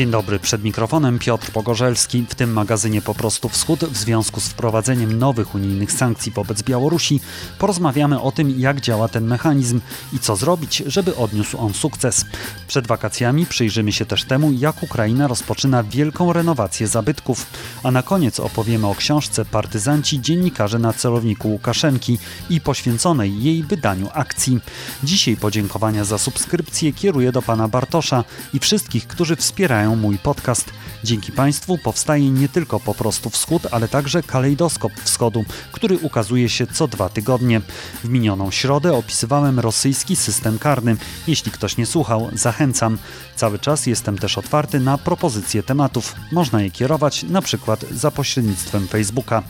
[0.00, 2.26] Dzień dobry, przed mikrofonem Piotr Pogorzelski.
[2.28, 7.20] W tym magazynie Po prostu Wschód w związku z wprowadzeniem nowych unijnych sankcji wobec Białorusi
[7.58, 9.80] porozmawiamy o tym, jak działa ten mechanizm
[10.12, 12.24] i co zrobić, żeby odniósł on sukces.
[12.68, 17.46] Przed wakacjami przyjrzymy się też temu, jak Ukraina rozpoczyna wielką renowację zabytków,
[17.82, 22.18] a na koniec opowiemy o książce Partyzanci dziennikarze na celowniku Łukaszenki
[22.50, 24.60] i poświęconej jej wydaniu akcji.
[25.04, 30.70] Dzisiaj podziękowania za subskrypcję kieruję do pana Bartosza i wszystkich, którzy wspierają mój podcast.
[31.04, 36.66] Dzięki Państwu powstaje nie tylko po prostu wschód, ale także kalejdoskop wschodu, który ukazuje się
[36.66, 37.60] co dwa tygodnie.
[38.04, 40.96] W minioną środę opisywałem rosyjski system karny.
[41.26, 42.98] Jeśli ktoś nie słuchał, zachęcam.
[43.36, 46.14] Cały czas jestem też otwarty na propozycje tematów.
[46.32, 49.42] Można je kierować na przykład za pośrednictwem Facebooka.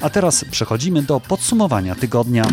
[0.00, 2.46] A teraz przechodzimy do podsumowania tygodnia.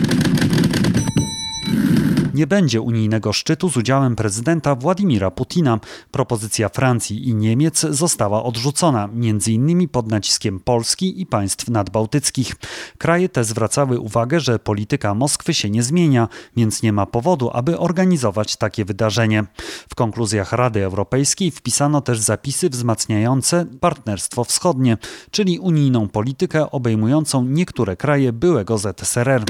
[2.34, 5.80] Nie będzie unijnego szczytu z udziałem prezydenta Władimira Putina.
[6.12, 9.89] Propozycja Francji i Niemiec została odrzucona, m.in.
[9.89, 12.56] pod naciskiem Polski i państw nadbałtyckich.
[12.98, 17.80] Kraje te zwracały uwagę, że polityka Moskwy się nie zmienia, więc nie ma powodu, aby
[17.80, 19.45] organizować takie wydarzenie.
[19.89, 24.98] W konkluzjach Rady Europejskiej wpisano też zapisy wzmacniające partnerstwo wschodnie,
[25.31, 29.44] czyli unijną politykę obejmującą niektóre kraje byłego ZSRR.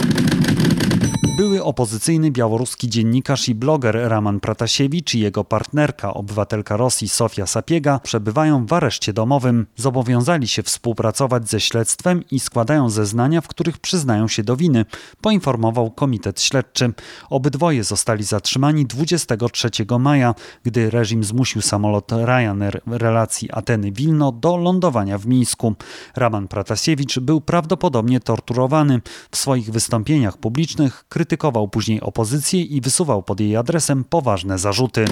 [1.38, 8.00] Były opozycyjny białoruski dziennikarz i bloger Raman Pratasiewicz i jego partnerka, obywatelka Rosji Sofia Sapiega,
[8.00, 9.66] przebywają w areszcie domowym.
[9.76, 14.86] Zobowiązali się współpracować ze śledztwem i składają zeznania, w których przyznają się do winy,
[15.22, 16.94] poinformował Komitet Śledczy.
[17.30, 25.28] Obydwoje zostali zatrzymani 23 maja, gdy reżim zmusił samolot Ryanair relacji Ateny-Wilno do lądowania w
[25.28, 25.76] Mińsku.
[26.16, 29.02] Raman Pratasiewicz był prawdopodobnie torturowany.
[29.32, 31.23] W swoich wystąpieniach publicznych krytykował
[31.68, 35.06] później opozycję i wysuwał pod jej adresem poważne zarzuty.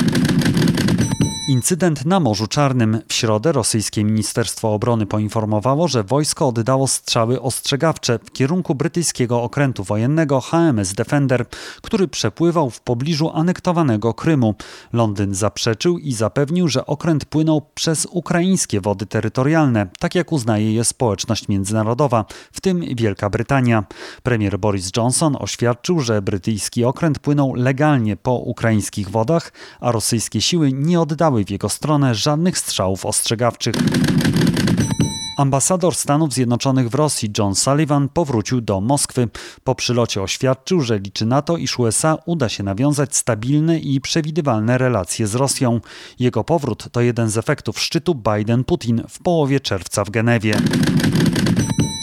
[1.49, 2.99] Incydent na Morzu Czarnym.
[3.07, 9.83] W środę rosyjskie Ministerstwo Obrony poinformowało, że wojsko oddało strzały ostrzegawcze w kierunku brytyjskiego okrętu
[9.83, 11.45] wojennego HMS Defender,
[11.81, 14.55] który przepływał w pobliżu anektowanego Krymu.
[14.93, 20.83] Londyn zaprzeczył i zapewnił, że okręt płynął przez ukraińskie wody terytorialne, tak jak uznaje je
[20.83, 23.83] społeczność międzynarodowa, w tym Wielka Brytania.
[24.23, 30.73] Premier Boris Johnson oświadczył, że brytyjski okręt płynął legalnie po ukraińskich wodach, a rosyjskie siły
[30.73, 33.75] nie oddały w jego stronę żadnych strzałów ostrzegawczych.
[35.37, 39.27] Ambasador Stanów Zjednoczonych w Rosji John Sullivan powrócił do Moskwy.
[39.63, 44.77] Po przylocie oświadczył, że liczy na to, iż USA uda się nawiązać stabilne i przewidywalne
[44.77, 45.79] relacje z Rosją.
[46.19, 50.55] Jego powrót to jeden z efektów szczytu Biden-Putin w połowie czerwca w Genewie.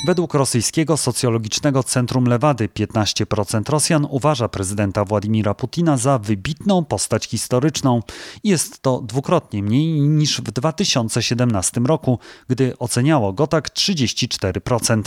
[0.08, 8.02] Według rosyjskiego socjologicznego centrum Lewady 15% Rosjan uważa prezydenta Władimira Putina za wybitną postać historyczną.
[8.44, 15.02] Jest to dwukrotnie mniej niż w 2017 roku, gdy oceniało go tak 34%.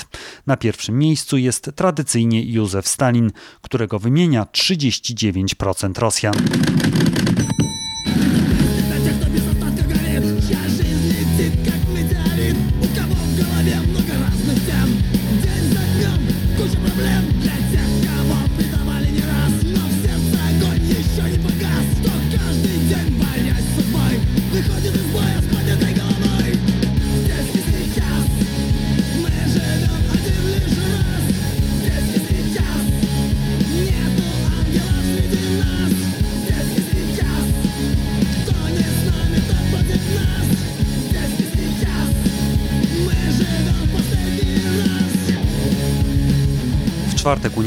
[0.48, 3.32] Na pierwszym miejscu jest tradycyjnie Józef Stalin,
[3.62, 6.34] którego wymienia 39% Rosjan.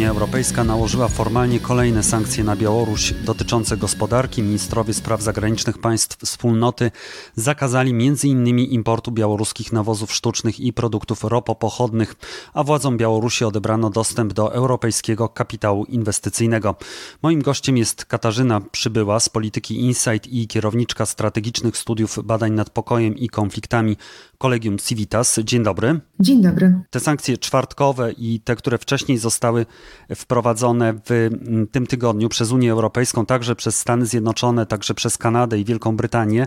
[0.05, 4.43] Unia Europejska nałożyła formalnie kolejne sankcje na Białoruś dotyczące gospodarki.
[4.43, 6.91] Ministrowie spraw zagranicznych państw wspólnoty
[7.37, 8.59] zakazali m.in.
[8.59, 12.15] importu białoruskich nawozów sztucznych i produktów ropopochodnych,
[12.55, 16.75] a władzom Białorusi odebrano dostęp do europejskiego kapitału inwestycyjnego.
[17.23, 23.17] Moim gościem jest Katarzyna Przybyła z Polityki Insight i kierowniczka strategicznych studiów badań nad pokojem
[23.17, 23.97] i konfliktami
[24.39, 25.41] Kolegium Civitas.
[25.45, 26.01] Dzień dobry.
[26.21, 26.81] Dzień dobry.
[26.91, 29.67] Te sankcje czwartkowe i te, które wcześniej zostały
[30.15, 35.59] wprowadzone w mm, tym tygodniu przez Unię Europejską, także przez Stany Zjednoczone, także przez Kanadę
[35.59, 36.47] i Wielką Brytanię.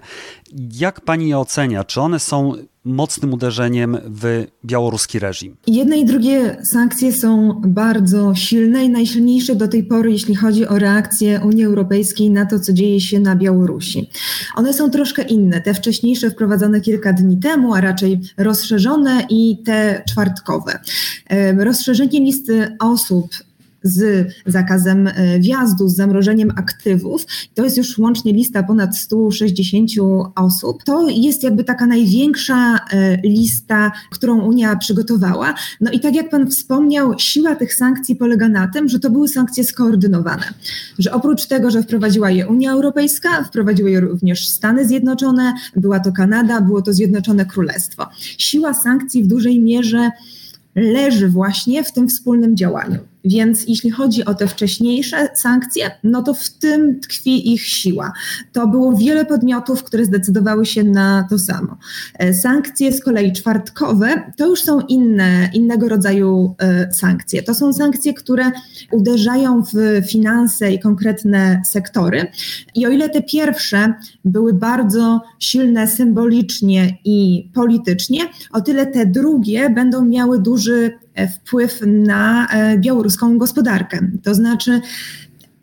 [0.73, 1.83] Jak pani je ocenia?
[1.83, 2.53] Czy one są
[2.87, 5.55] mocnym uderzeniem w białoruski reżim.
[5.67, 10.79] Jedne i drugie sankcje są bardzo silne i najsilniejsze do tej pory, jeśli chodzi o
[10.79, 14.09] reakcję Unii Europejskiej na to, co dzieje się na Białorusi.
[14.55, 15.61] One są troszkę inne.
[15.61, 20.79] Te wcześniejsze wprowadzone kilka dni temu, a raczej rozszerzone i te czwartkowe.
[21.57, 23.27] Rozszerzenie listy osób
[23.83, 29.91] z zakazem e, wjazdu, z zamrożeniem aktywów, to jest już łącznie lista ponad 160
[30.35, 35.53] osób, to jest jakby taka największa e, lista, którą Unia przygotowała.
[35.81, 39.27] No i tak jak Pan wspomniał, siła tych sankcji polega na tym, że to były
[39.27, 40.43] sankcje skoordynowane,
[40.99, 46.11] że oprócz tego, że wprowadziła je Unia Europejska, wprowadziły je również Stany Zjednoczone, była to
[46.11, 48.07] Kanada, było to Zjednoczone Królestwo.
[48.37, 50.11] Siła sankcji w dużej mierze
[50.75, 52.99] leży właśnie w tym wspólnym działaniu.
[53.25, 58.13] Więc jeśli chodzi o te wcześniejsze sankcje, no to w tym tkwi ich siła.
[58.53, 61.77] To było wiele podmiotów, które zdecydowały się na to samo.
[62.19, 67.43] E, sankcje z kolei czwartkowe to już są inne, innego rodzaju e, sankcje.
[67.43, 68.51] To są sankcje, które
[68.91, 72.27] uderzają w finanse i konkretne sektory.
[72.75, 73.93] I o ile te pierwsze
[74.25, 78.19] były bardzo silne symbolicznie i politycznie,
[78.51, 80.91] o tyle te drugie będą miały duży
[81.27, 83.99] wpływ na e, białoruską gospodarkę.
[84.23, 84.81] To znaczy,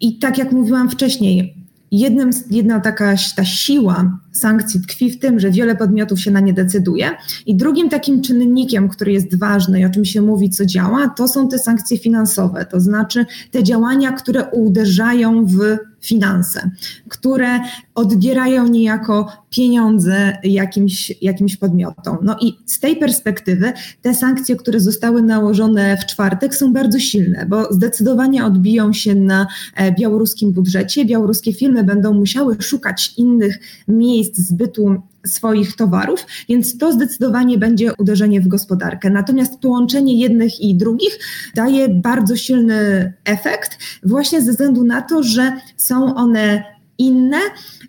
[0.00, 1.54] i tak jak mówiłam wcześniej,
[1.92, 6.52] jednym, jedna taka ta siła sankcji tkwi w tym, że wiele podmiotów się na nie
[6.52, 7.10] decyduje.
[7.46, 11.28] I drugim takim czynnikiem, który jest ważny i o czym się mówi, co działa, to
[11.28, 15.58] są te sankcje finansowe, to znaczy te działania, które uderzają w
[16.04, 16.70] finanse,
[17.08, 17.60] które
[17.94, 22.18] odbierają niejako pieniądze jakimś, jakimś podmiotom.
[22.22, 23.72] No i z tej perspektywy
[24.02, 29.46] te sankcje, które zostały nałożone w czwartek, są bardzo silne, bo zdecydowanie odbiją się na
[29.76, 31.04] e, białoruskim budżecie.
[31.04, 33.58] Białoruskie firmy będą musiały szukać innych
[33.88, 39.10] miejsc zbytu swoich towarów, więc to zdecydowanie będzie uderzenie w gospodarkę.
[39.10, 41.18] Natomiast połączenie jednych i drugich
[41.54, 46.64] daje bardzo silny efekt, właśnie ze względu na to, że są one
[46.98, 47.38] inne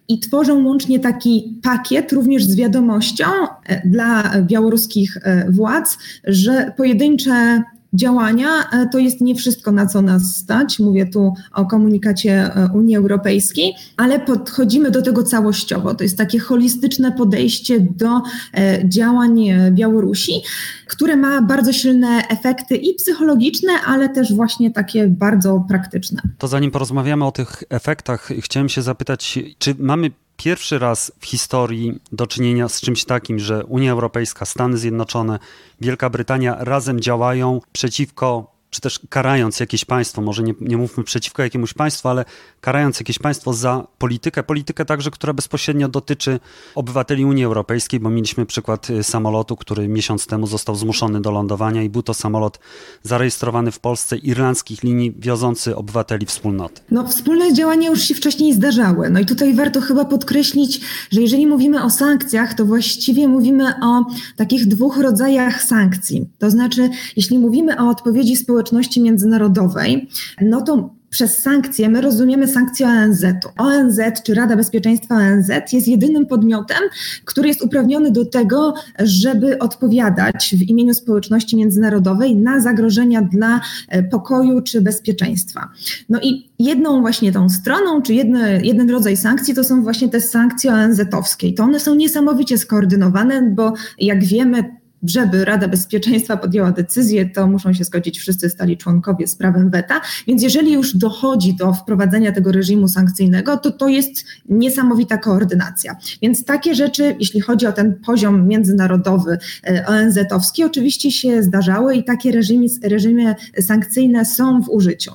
[0.07, 3.25] i tworzą łącznie taki pakiet również z wiadomością
[3.65, 7.63] e, dla białoruskich e, władz, że pojedyncze
[7.95, 10.79] działania e, to jest nie wszystko, na co nas stać.
[10.79, 15.95] Mówię tu o komunikacie e, Unii Europejskiej, ale podchodzimy do tego całościowo.
[15.95, 18.21] To jest takie holistyczne podejście do
[18.53, 20.41] e, działań Białorusi,
[20.87, 26.21] które ma bardzo silne efekty i psychologiczne, ale też właśnie takie bardzo praktyczne.
[26.37, 31.99] To zanim porozmawiamy o tych efektach, chciałem się zapytać, czy mamy pierwszy raz w historii
[32.11, 35.39] do czynienia z czymś takim, że Unia Europejska, Stany Zjednoczone,
[35.81, 41.43] Wielka Brytania razem działają przeciwko czy też karając jakieś państwo, może nie, nie mówmy przeciwko
[41.43, 42.25] jakiemuś państwu, ale
[42.61, 46.39] karając jakieś państwo za politykę, politykę także, która bezpośrednio dotyczy
[46.75, 51.83] obywateli Unii Europejskiej, bo mieliśmy przykład y, samolotu, który miesiąc temu został zmuszony do lądowania
[51.83, 52.59] i był to samolot
[53.03, 56.81] zarejestrowany w Polsce irlandzkich linii wiozący obywateli wspólnoty.
[56.91, 59.09] No wspólne działania już się wcześniej zdarzały.
[59.09, 60.81] No i tutaj warto chyba podkreślić,
[61.11, 64.05] że jeżeli mówimy o sankcjach, to właściwie mówimy o
[64.35, 66.29] takich dwóch rodzajach sankcji.
[66.39, 70.09] To znaczy, jeśli mówimy o odpowiedzi społecznej, społeczności międzynarodowej,
[70.41, 73.49] no to przez sankcje my rozumiemy sankcje ONZ-u.
[73.57, 76.77] ONZ czy Rada Bezpieczeństwa ONZ jest jedynym podmiotem,
[77.25, 84.03] który jest uprawniony do tego, żeby odpowiadać w imieniu społeczności międzynarodowej na zagrożenia dla e,
[84.03, 85.69] pokoju czy bezpieczeństwa.
[86.09, 90.21] No i jedną właśnie tą stroną, czy jedny, jeden rodzaj sankcji to są właśnie te
[90.21, 91.53] sankcje ONZ-owskie.
[91.53, 97.73] To one są niesamowicie skoordynowane, bo jak wiemy, żeby Rada Bezpieczeństwa podjęła decyzję, to muszą
[97.73, 100.01] się zgodzić wszyscy stali członkowie z prawem weta.
[100.27, 105.95] Więc jeżeli już dochodzi do wprowadzenia tego reżimu sankcyjnego, to to jest niesamowita koordynacja.
[106.21, 109.37] Więc takie rzeczy, jeśli chodzi o ten poziom międzynarodowy,
[109.67, 115.11] e, ONZ-owski, oczywiście się zdarzały i takie reżimy, reżimy sankcyjne są w użyciu.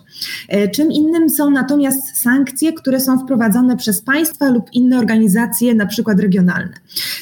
[0.49, 5.87] E, czym innym są natomiast sankcje, które są wprowadzane przez państwa lub inne organizacje, na
[5.87, 6.73] przykład regionalne.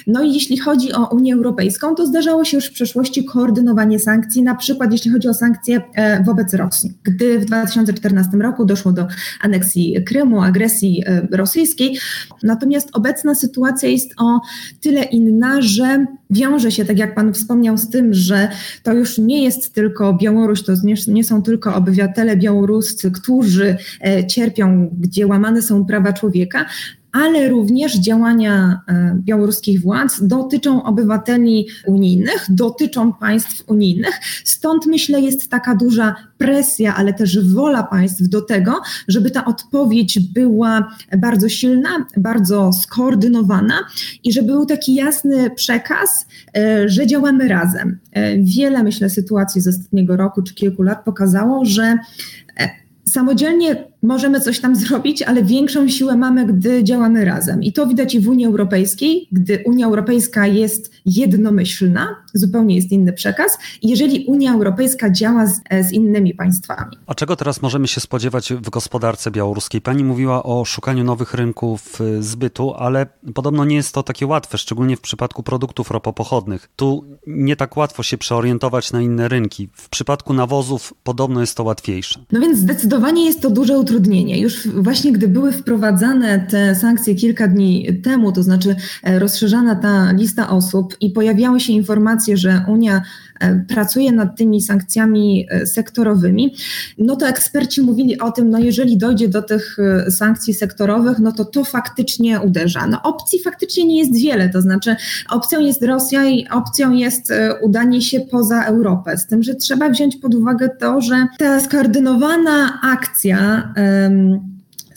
[0.06, 4.42] No i jeśli chodzi o Unię Europejską, to zdarzało się już w przeszłości koordynowanie sankcji,
[4.42, 6.92] na przykład jeśli chodzi o sankcje e, wobec Rosji.
[7.02, 9.06] Gdy w 2014 roku doszło do
[9.40, 11.98] aneksji Krymu, agresji e, rosyjskiej,
[12.42, 14.40] natomiast obecna sytuacja jest o
[14.80, 18.48] tyle inna, że wiąże się, tak jak Pan wspomniał, z tym, że
[18.82, 24.26] to już nie jest tylko Białoruś, to nie, nie są tylko obywatele białoruscy, którzy e,
[24.26, 26.66] cierpią, gdzie łamane są prawa człowieka,
[27.12, 34.20] ale również działania e, białoruskich władz dotyczą obywateli unijnych, dotyczą państw unijnych.
[34.44, 40.18] Stąd myślę, jest taka duża presja, ale też wola państw do tego, żeby ta odpowiedź
[40.20, 43.74] była bardzo silna, bardzo skoordynowana
[44.24, 47.98] i żeby był taki jasny przekaz, e, że działamy razem.
[48.12, 51.98] E, wiele, myślę, sytuacji z ostatniego roku czy kilku lat pokazało, że
[53.08, 57.62] samodzielnie możemy coś tam zrobić, ale większą siłę mamy, gdy działamy razem.
[57.62, 63.12] I to widać i w Unii Europejskiej, gdy Unia Europejska jest jednomyślna, zupełnie jest inny
[63.12, 66.96] przekaz, jeżeli Unia Europejska działa z, z innymi państwami.
[67.06, 69.80] A czego teraz możemy się spodziewać w gospodarce białoruskiej?
[69.80, 74.58] Pani mówiła o szukaniu nowych rynków y, zbytu, ale podobno nie jest to takie łatwe,
[74.58, 76.68] szczególnie w przypadku produktów ropopochodnych.
[76.76, 79.68] Tu nie tak łatwo się przeorientować na inne rynki.
[79.72, 82.20] W przypadku nawozów podobno jest to łatwiejsze.
[82.32, 83.87] No więc zdecydowanie jest to duże utrudnienie.
[84.38, 90.12] Już właśnie gdy były wprowadzane te sankcje kilka dni temu, to znaczy e, rozszerzana ta
[90.12, 93.02] lista osób i pojawiały się informacje, że Unia
[93.68, 96.54] pracuje nad tymi sankcjami e, sektorowymi,
[96.98, 99.76] no to eksperci mówili o tym, no jeżeli dojdzie do tych
[100.10, 102.86] sankcji sektorowych, no to to faktycznie uderza.
[102.86, 104.96] No opcji faktycznie nie jest wiele, to znaczy
[105.30, 110.16] opcją jest Rosja i opcją jest udanie się poza Europę, z tym, że trzeba wziąć
[110.16, 113.72] pod uwagę to, że ta skoordynowana akcja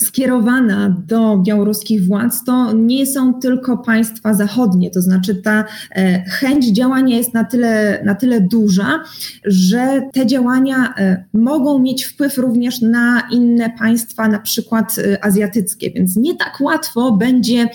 [0.02, 5.66] skierowana do białoruskich władz, to nie są tylko państwa zachodnie, to znaczy ta
[5.96, 9.04] e, chęć działania jest na tyle, na tyle duża,
[9.46, 15.92] że te działania e, mogą mieć wpływ również na inne państwa, na przykład e, azjatyckie,
[15.92, 17.68] więc nie tak łatwo będzie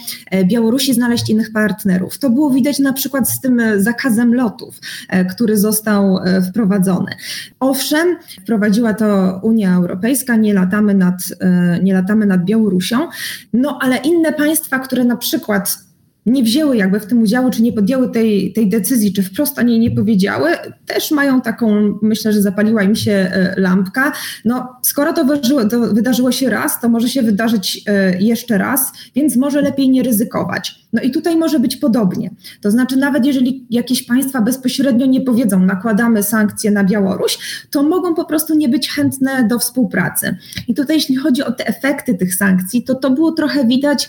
[0.45, 2.19] Białorusi znaleźć innych partnerów.
[2.19, 4.81] To było widać na przykład z tym zakazem lotów,
[5.31, 6.19] który został
[6.49, 7.13] wprowadzony.
[7.61, 11.23] Owszem, wprowadziła to Unia Europejska, nie latamy nad,
[11.83, 13.09] nie latamy nad Białorusią,
[13.53, 15.87] no ale inne państwa, które na przykład
[16.27, 19.63] nie wzięły jakby w tym udziału, czy nie podjęły tej, tej decyzji, czy wprost o
[19.63, 20.51] niej nie powiedziały,
[20.87, 24.13] też mają taką, myślę, że zapaliła im się e, lampka.
[24.45, 28.93] No, skoro to wydarzyło, to wydarzyło się raz, to może się wydarzyć e, jeszcze raz,
[29.15, 30.86] więc może lepiej nie ryzykować.
[30.97, 32.31] No i tutaj może być podobnie.
[32.61, 37.39] To znaczy, nawet jeżeli jakieś państwa bezpośrednio nie powiedzą, nakładamy sankcje na Białoruś,
[37.71, 40.37] to mogą po prostu nie być chętne do współpracy.
[40.69, 44.09] I tutaj, jeśli chodzi o te efekty tych sankcji, to to było trochę widać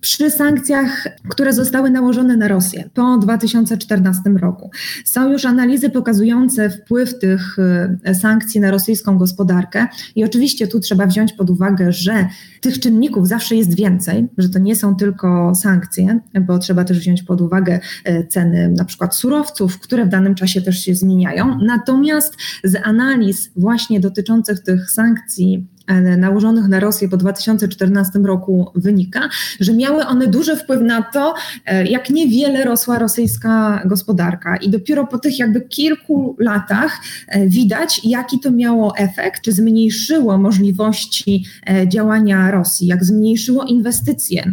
[0.00, 4.70] przy sankcjach, które zostały nałożone na Rosję po 2014 roku.
[5.04, 7.56] Są już analizy pokazujące wpływ tych
[8.04, 12.28] e, sankcji na rosyjską gospodarkę i oczywiście tu trzeba wziąć pod uwagę, że
[12.60, 17.22] tych czynników zawsze jest więcej, że to nie są tylko sankcje, bo trzeba też wziąć
[17.22, 21.58] pod uwagę e, ceny na przykład surowców, które w danym czasie też się zmieniają.
[21.62, 29.28] Natomiast z analiz właśnie dotyczących tych sankcji E, nałożonych na Rosję po 2014 roku wynika,
[29.60, 31.34] że miały one duży wpływ na to,
[31.66, 34.56] e, jak niewiele rosła rosyjska gospodarka.
[34.56, 37.00] I dopiero po tych jakby kilku latach
[37.46, 41.44] widać, jaki to miało efekt, czy zmniejszyło możliwości
[41.86, 44.52] działania Rosji, jak zmniejszyło inwestycje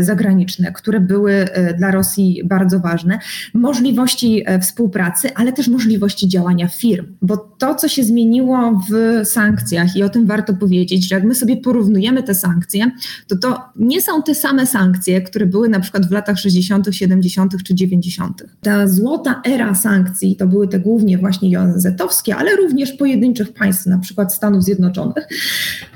[0.00, 3.18] zagraniczne, które były e, dla Rosji bardzo ważne,
[3.54, 7.06] możliwości e, współpracy, ale też możliwości działania firm.
[7.22, 11.34] Bo to, co się zmieniło w sankcjach, i o tym warto powiedzieć, że jak my
[11.34, 12.90] sobie porównujemy te sankcje,
[13.26, 17.52] to to nie są te same sankcje, które były na przykład w latach 60., 70.
[17.64, 18.42] czy 90.
[18.62, 23.98] Ta złota era sankcji to były te głównie właśnie ONZ-owskie, ale również pojedynczych państw, na
[23.98, 25.28] przykład Stanów Zjednoczonych.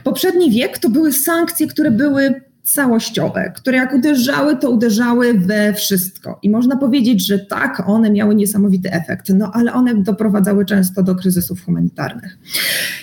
[0.04, 6.38] Poprzedni wiek to były sankcje, które były całościowe, które jak uderzały, to uderzały we wszystko.
[6.42, 11.14] I można powiedzieć, że tak, one miały niesamowity efekt, no ale one doprowadzały często do
[11.14, 12.38] kryzysów humanitarnych.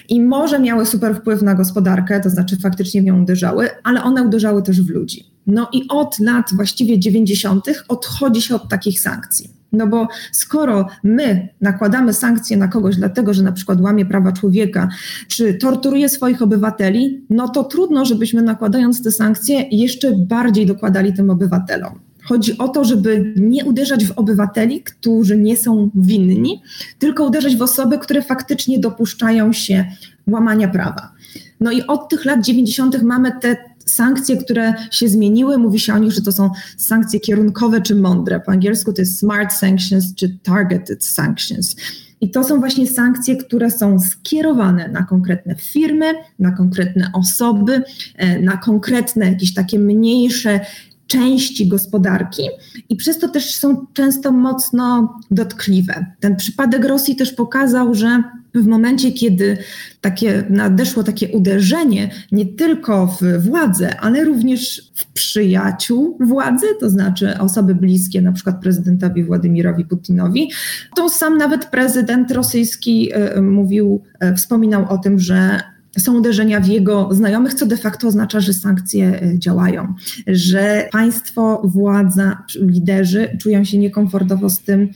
[0.10, 4.24] I może miały super wpływ na gospodarkę, to znaczy faktycznie w nią uderzały, ale one
[4.24, 5.33] uderzały też w ludzi.
[5.48, 7.66] No i od lat właściwie 90.
[7.88, 9.64] odchodzi się od takich sankcji.
[9.74, 14.90] No bo skoro my nakładamy sankcje na kogoś dlatego, że na przykład łamie prawa człowieka,
[15.28, 21.30] czy torturuje swoich obywateli, no to trudno, żebyśmy nakładając te sankcje jeszcze bardziej dokładali tym
[21.30, 22.00] obywatelom.
[22.24, 26.62] Chodzi o to, żeby nie uderzać w obywateli, którzy nie są winni,
[27.00, 29.86] tylko uderzać w osoby, które faktycznie dopuszczają się
[30.28, 31.12] łamania prawa.
[31.60, 33.04] No i od tych lat 90.
[33.04, 37.82] mamy te sankcje, które się zmieniły, mówi się o nich, że to są sankcje kierunkowe
[37.82, 38.40] czy mądre.
[38.40, 41.76] Po angielsku to jest smart sanctions czy targeted sanctions.
[42.22, 46.06] I to są właśnie sankcje, które są skierowane na konkretne firmy,
[46.40, 47.82] na konkretne osoby,
[48.16, 50.60] e, na konkretne jakieś takie mniejsze
[51.08, 52.44] części gospodarki
[52.90, 56.06] i przez to też są często mocno dotkliwe.
[56.20, 58.24] Ten przypadek Rosji też pokazał, że
[58.56, 59.58] w momencie, kiedy
[60.02, 67.40] takie nadeszło takie uderzenie nie tylko w władzę, ale również w przyjaciół władzy, to znaczy
[67.40, 70.52] osoby bliskie na przykład prezydentowi Władimirowi Putinowi,
[70.96, 75.60] to sam nawet prezydent rosyjski e, mówił, e, wspominał o tym, że
[76.00, 79.94] są uderzenia w jego znajomych, co de facto oznacza, że sankcje e, działają,
[80.28, 84.90] że państwo, władza, liderzy czują się niekomfortowo z tym,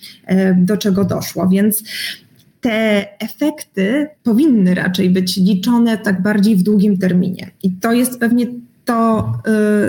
[0.58, 1.50] do czego doszło.
[1.50, 1.84] Więc
[2.62, 7.52] te efekty powinny raczej być liczone tak bardziej w długim terminie.
[7.64, 8.48] I to jest pewnie
[8.86, 9.34] to,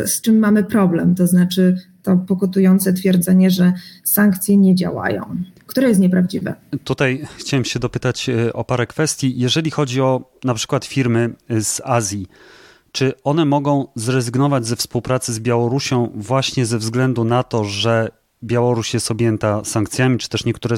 [0.03, 3.73] y, z czym mamy problem, to znaczy to pokutujące twierdzenie, że
[4.05, 6.55] sankcje nie działają, które jest nieprawdziwe.
[6.85, 9.39] Tutaj chciałem się dopytać y, o parę kwestii.
[9.39, 12.27] Jeżeli chodzi o na przykład firmy z Azji,
[12.93, 18.09] czy one mogą zrezygnować ze współpracy z Białorusią właśnie ze względu na to, że
[18.43, 20.77] Białoruś jest objęta sankcjami, czy też niektóre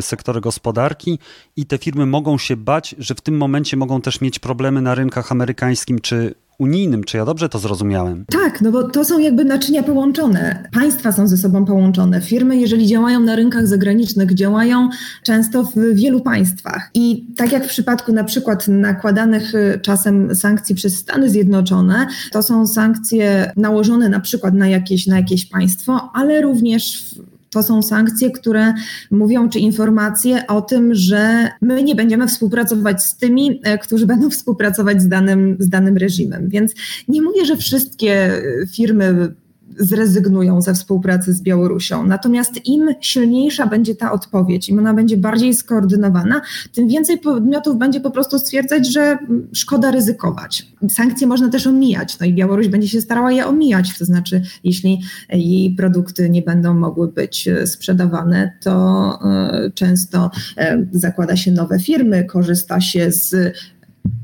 [0.00, 1.18] sektory gospodarki,
[1.56, 4.94] i te firmy mogą się bać, że w tym momencie mogą też mieć problemy na
[4.94, 7.04] rynkach amerykańskim czy unijnym.
[7.04, 8.24] Czy ja dobrze to zrozumiałem?
[8.30, 10.68] Tak, no bo to są jakby naczynia połączone.
[10.72, 12.20] Państwa są ze sobą połączone.
[12.20, 14.88] Firmy, jeżeli działają na rynkach zagranicznych, działają
[15.22, 16.90] często w wielu państwach.
[16.94, 22.42] I tak jak w przypadku na przykład nakładanych y, czasem sankcji przez Stany Zjednoczone, to
[22.42, 27.14] są sankcje nałożone na przykład na jakieś, na jakieś państwo, ale również
[27.50, 28.74] to są sankcje, które
[29.10, 34.30] mówią, czy informacje o tym, że my nie będziemy współpracować z tymi, e, którzy będą
[34.30, 36.48] współpracować z danym, z danym reżimem.
[36.48, 36.74] Więc
[37.08, 39.34] nie mówię, że wszystkie firmy
[39.78, 42.06] zrezygnują ze współpracy z Białorusią.
[42.06, 46.40] Natomiast im silniejsza będzie ta odpowiedź, im ona będzie bardziej skoordynowana,
[46.72, 49.18] tym więcej podmiotów będzie po prostu stwierdzać, że
[49.52, 50.72] szkoda ryzykować.
[50.90, 55.00] Sankcje można też omijać, no i Białoruś będzie się starała je omijać, to znaczy jeśli
[55.32, 62.24] jej produkty nie będą mogły być sprzedawane, to e, często e, zakłada się nowe firmy,
[62.24, 63.54] korzysta się z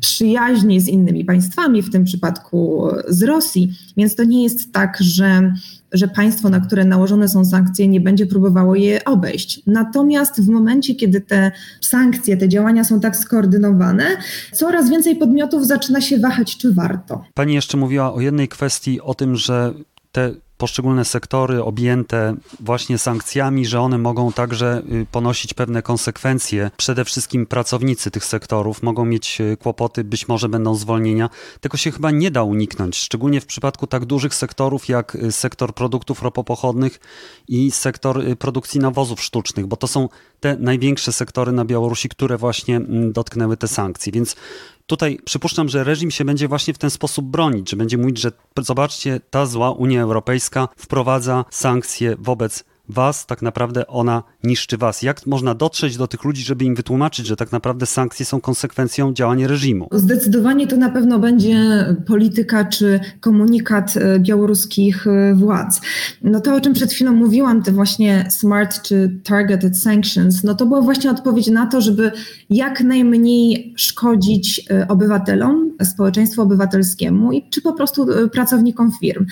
[0.00, 5.54] przyjaźni z innymi państwami, w tym przypadku z Rosji, więc to nie jest tak, że,
[5.92, 9.60] że państwo, na które nałożone są sankcje, nie będzie próbowało je obejść.
[9.66, 14.04] Natomiast w momencie, kiedy te sankcje, te działania są tak skoordynowane,
[14.52, 17.24] coraz więcej podmiotów zaczyna się wahać, czy warto.
[17.34, 19.74] Pani jeszcze mówiła o jednej kwestii, o tym, że
[20.12, 26.70] te poszczególne sektory objęte właśnie sankcjami, że one mogą także y, ponosić pewne konsekwencje.
[26.76, 31.30] Przede wszystkim pracownicy tych sektorów mogą mieć y, kłopoty, być może będą zwolnienia.
[31.60, 35.74] Tego się chyba nie da uniknąć, szczególnie w przypadku tak dużych sektorów jak y, sektor
[35.74, 37.00] produktów ropopochodnych
[37.48, 40.08] i sektor produkcji nawozów sztucznych, bo to są
[40.40, 44.12] te największe sektory na Białorusi, które właśnie mm, dotknęły te sankcje.
[44.12, 44.36] Więc
[44.86, 48.32] Tutaj przypuszczam, że reżim się będzie właśnie w ten sposób bronić, że będzie mówić, że
[48.58, 55.02] zobaczcie, ta zła Unia Europejska wprowadza sankcje wobec was, tak naprawdę ona niszczy was.
[55.02, 59.12] Jak można dotrzeć do tych ludzi, żeby im wytłumaczyć, że tak naprawdę sankcje są konsekwencją
[59.12, 59.88] działania reżimu?
[59.92, 61.56] Zdecydowanie to na pewno będzie
[62.06, 65.80] polityka czy komunikat e, białoruskich e, władz.
[66.22, 70.66] No to, o czym przed chwilą mówiłam, te właśnie smart czy targeted sanctions, no to
[70.66, 72.12] była właśnie odpowiedź na to, żeby
[72.50, 79.26] jak najmniej szkodzić e, obywatelom, społeczeństwu obywatelskiemu i czy po prostu pracownikom firm.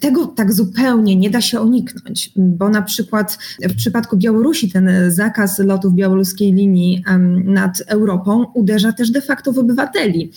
[0.00, 4.90] Tego tak zupełnie nie da się uniknąć, bo na przykład przykład w przypadku Białorusi ten
[5.08, 7.04] zakaz lotów białoruskiej linii
[7.44, 10.30] nad Europą uderza też de facto w obywateli.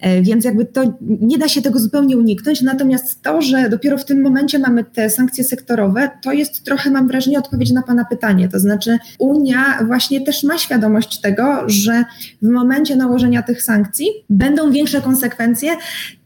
[0.00, 2.62] E, więc jakby to nie da się tego zupełnie uniknąć.
[2.62, 7.08] Natomiast to, że dopiero w tym momencie mamy te sankcje sektorowe, to jest trochę, mam
[7.08, 8.48] wrażenie, odpowiedź na Pana pytanie.
[8.48, 12.04] To znaczy, Unia właśnie też ma świadomość tego, że
[12.42, 15.76] w momencie nałożenia tych sankcji będą większe konsekwencje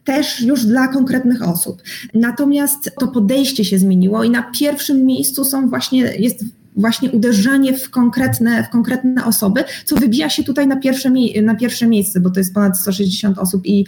[0.05, 1.81] też już dla konkretnych osób.
[2.13, 7.89] Natomiast to podejście się zmieniło i na pierwszym miejscu są właśnie, jest właśnie uderzanie w
[7.89, 11.11] konkretne, w konkretne osoby, co wybija się tutaj na pierwsze,
[11.43, 13.85] na pierwsze miejsce, bo to jest ponad 160 osób i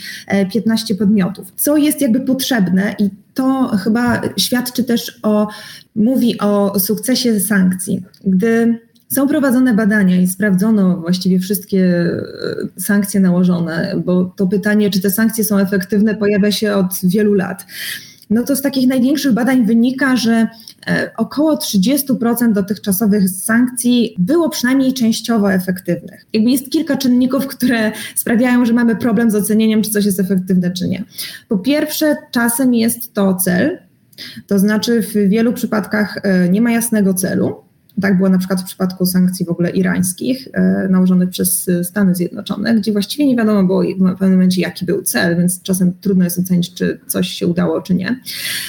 [0.53, 1.51] 15 e, podmiotów.
[1.55, 5.47] Co jest jakby potrzebne i to chyba świadczy też o,
[5.95, 8.03] mówi o sukcesie sankcji.
[8.25, 11.83] Gdy są prowadzone badania i sprawdzono właściwie wszystkie
[12.77, 17.33] e, sankcje nałożone, bo to pytanie, czy te sankcje są efektywne, pojawia się od wielu
[17.33, 17.65] lat.
[18.29, 20.47] No to z takich największych badań wynika, że
[20.87, 26.25] e, około 30% dotychczasowych sankcji było przynajmniej częściowo efektywnych.
[26.33, 30.71] Jakby jest kilka czynników, które sprawiają, że mamy problem z ocenieniem, czy coś jest efektywne,
[30.71, 31.03] czy nie.
[31.47, 33.79] Po pierwsze, czasem jest to cel,
[34.47, 37.66] to znaczy w wielu przypadkach e, nie ma jasnego celu.
[38.01, 42.75] Tak było na przykład w przypadku sankcji w ogóle irańskich e, nałożonych przez Stany Zjednoczone,
[42.75, 46.39] gdzie właściwie nie wiadomo było w pewnym momencie, jaki był cel, więc czasem trudno jest
[46.39, 48.19] ocenić, czy coś się udało, czy nie.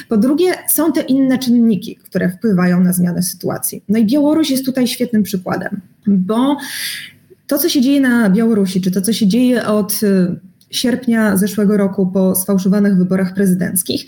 [0.08, 3.84] Po drugie, są te inne czynniki, które wpływają na zmianę sytuacji.
[3.88, 6.56] No i Białoruś jest tutaj świetnym przykładem, bo
[7.46, 10.36] to, co się dzieje na Białorusi, czy to, co się dzieje od e,
[10.70, 14.06] sierpnia zeszłego roku po sfałszowanych wyborach prezydenckich,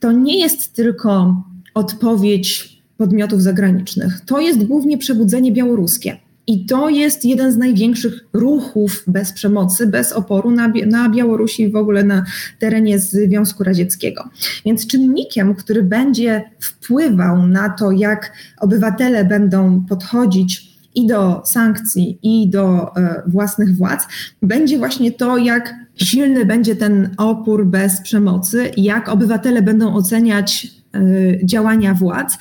[0.00, 1.42] to nie jest tylko
[1.74, 2.69] odpowiedź
[3.00, 4.20] podmiotów zagranicznych.
[4.26, 6.16] To jest głównie przebudzenie białoruskie.
[6.46, 11.70] I to jest jeden z największych ruchów bez przemocy, bez oporu na, na Białorusi i
[11.70, 12.24] w ogóle na
[12.58, 14.28] terenie Związku Radzieckiego.
[14.64, 22.48] Więc czynnikiem, który będzie wpływał na to, jak obywatele będą podchodzić i do sankcji, i
[22.48, 24.06] do e, własnych władz,
[24.42, 31.00] będzie właśnie to, jak silny będzie ten opór bez przemocy, jak obywatele będą oceniać e,
[31.46, 32.38] działania władz.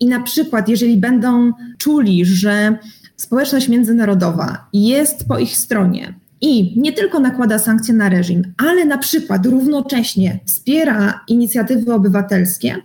[0.00, 2.78] I na przykład, jeżeli będą czuli, że
[3.16, 8.98] społeczność międzynarodowa jest po ich stronie i nie tylko nakłada sankcje na reżim, ale na
[8.98, 12.76] przykład równocześnie wspiera inicjatywy obywatelskie,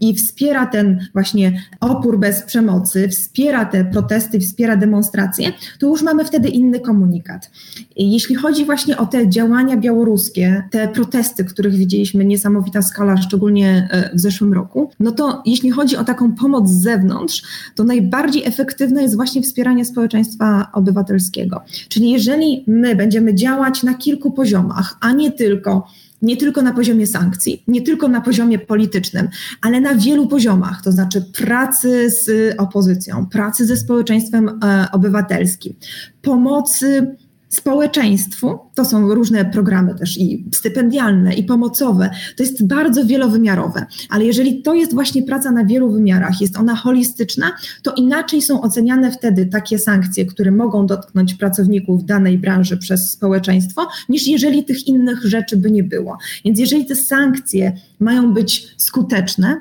[0.00, 6.24] i wspiera ten właśnie opór bez przemocy, wspiera te protesty, wspiera demonstracje, to już mamy
[6.24, 7.50] wtedy inny komunikat.
[7.96, 14.16] Jeśli chodzi właśnie o te działania białoruskie, te protesty, których widzieliśmy niesamowita skala, szczególnie e,
[14.16, 17.42] w zeszłym roku, no to jeśli chodzi o taką pomoc z zewnątrz,
[17.74, 21.60] to najbardziej efektywne jest właśnie wspieranie społeczeństwa obywatelskiego.
[21.88, 25.86] Czyli jeżeli my będziemy działać na kilku poziomach, a nie tylko
[26.22, 29.28] nie tylko na poziomie sankcji, nie tylko na poziomie politycznym,
[29.62, 35.74] ale na wielu poziomach, to znaczy pracy z opozycją, pracy ze społeczeństwem e, obywatelskim,
[36.22, 37.16] pomocy
[37.48, 44.24] społeczeństwu, to są różne programy też i stypendialne, i pomocowe, to jest bardzo wielowymiarowe, ale
[44.24, 49.12] jeżeli to jest właśnie praca na wielu wymiarach, jest ona holistyczna, to inaczej są oceniane
[49.12, 55.24] wtedy takie sankcje, które mogą dotknąć pracowników danej branży przez społeczeństwo, niż jeżeli tych innych
[55.24, 56.18] rzeczy by nie było.
[56.44, 59.60] Więc jeżeli te sankcje mają być skuteczne,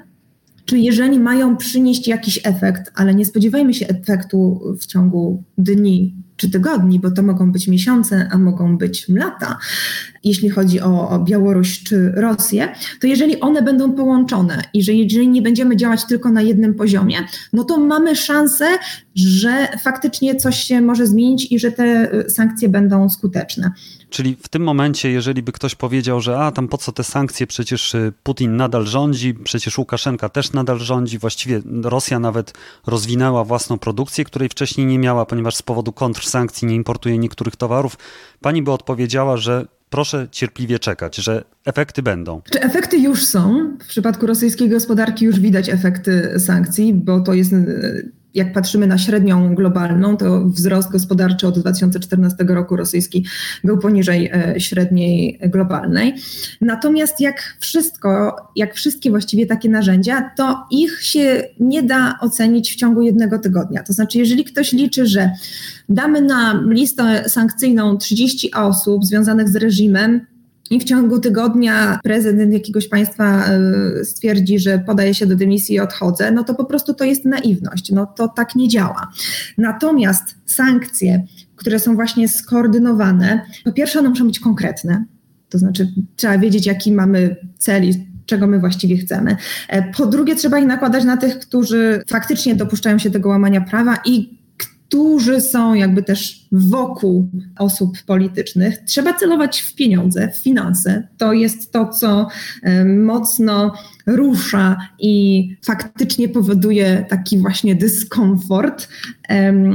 [0.65, 6.49] czy jeżeli mają przynieść jakiś efekt, ale nie spodziewajmy się efektu w ciągu dni czy
[6.49, 9.57] tygodni, bo to mogą być miesiące, a mogą być lata,
[10.23, 12.67] jeśli chodzi o, o Białoruś czy Rosję,
[13.01, 17.17] to jeżeli one będą połączone i że jeżeli nie będziemy działać tylko na jednym poziomie,
[17.53, 18.65] no to mamy szansę,
[19.15, 23.71] że faktycznie coś się może zmienić i że te y, sankcje będą skuteczne.
[24.09, 27.47] Czyli w tym momencie, jeżeli by ktoś powiedział, że a tam po co te sankcje,
[27.47, 32.53] przecież y, Putin nadal rządzi, przecież Łukaszenka też nadal rządzi, właściwie Rosja nawet
[32.87, 35.91] rozwinęła własną produkcję, której wcześniej nie miała, ponieważ z powodu
[36.25, 37.97] kontrsankcji nie importuje niektórych towarów,
[38.41, 42.41] pani by odpowiedziała, że proszę cierpliwie czekać, że efekty będą.
[42.51, 43.75] Czy efekty już są?
[43.83, 47.53] W przypadku rosyjskiej gospodarki już widać efekty sankcji, bo to jest
[48.35, 53.25] jak patrzymy na średnią globalną, to wzrost gospodarczy od 2014 roku rosyjski
[53.63, 56.15] był poniżej e, średniej globalnej.
[56.61, 62.75] Natomiast jak wszystko, jak wszystkie właściwie takie narzędzia, to ich się nie da ocenić w
[62.75, 63.83] ciągu jednego tygodnia.
[63.83, 65.31] To znaczy, jeżeli ktoś liczy, że
[65.89, 70.34] damy na listę sankcyjną 30 osób związanych z reżimem,
[70.69, 75.79] i w ciągu tygodnia prezydent jakiegoś państwa e, stwierdzi, że podaje się do dymisji i
[75.79, 77.91] odchodzę, no to po prostu to jest naiwność.
[77.91, 79.11] No to tak nie działa.
[79.57, 81.25] Natomiast sankcje,
[81.55, 85.05] które są właśnie skoordynowane, po pierwsze one muszą być konkretne,
[85.49, 89.35] to znaczy trzeba wiedzieć, jaki mamy cel i czego my właściwie chcemy.
[89.69, 93.97] E, po drugie, trzeba ich nakładać na tych, którzy faktycznie dopuszczają się tego łamania prawa
[94.05, 98.77] i którzy są jakby też wokół osób politycznych.
[98.85, 101.07] Trzeba celować w pieniądze, w finanse.
[101.17, 102.27] To jest to, co
[102.85, 103.73] mocno
[104.07, 108.87] rusza i faktycznie powoduje taki właśnie dyskomfort,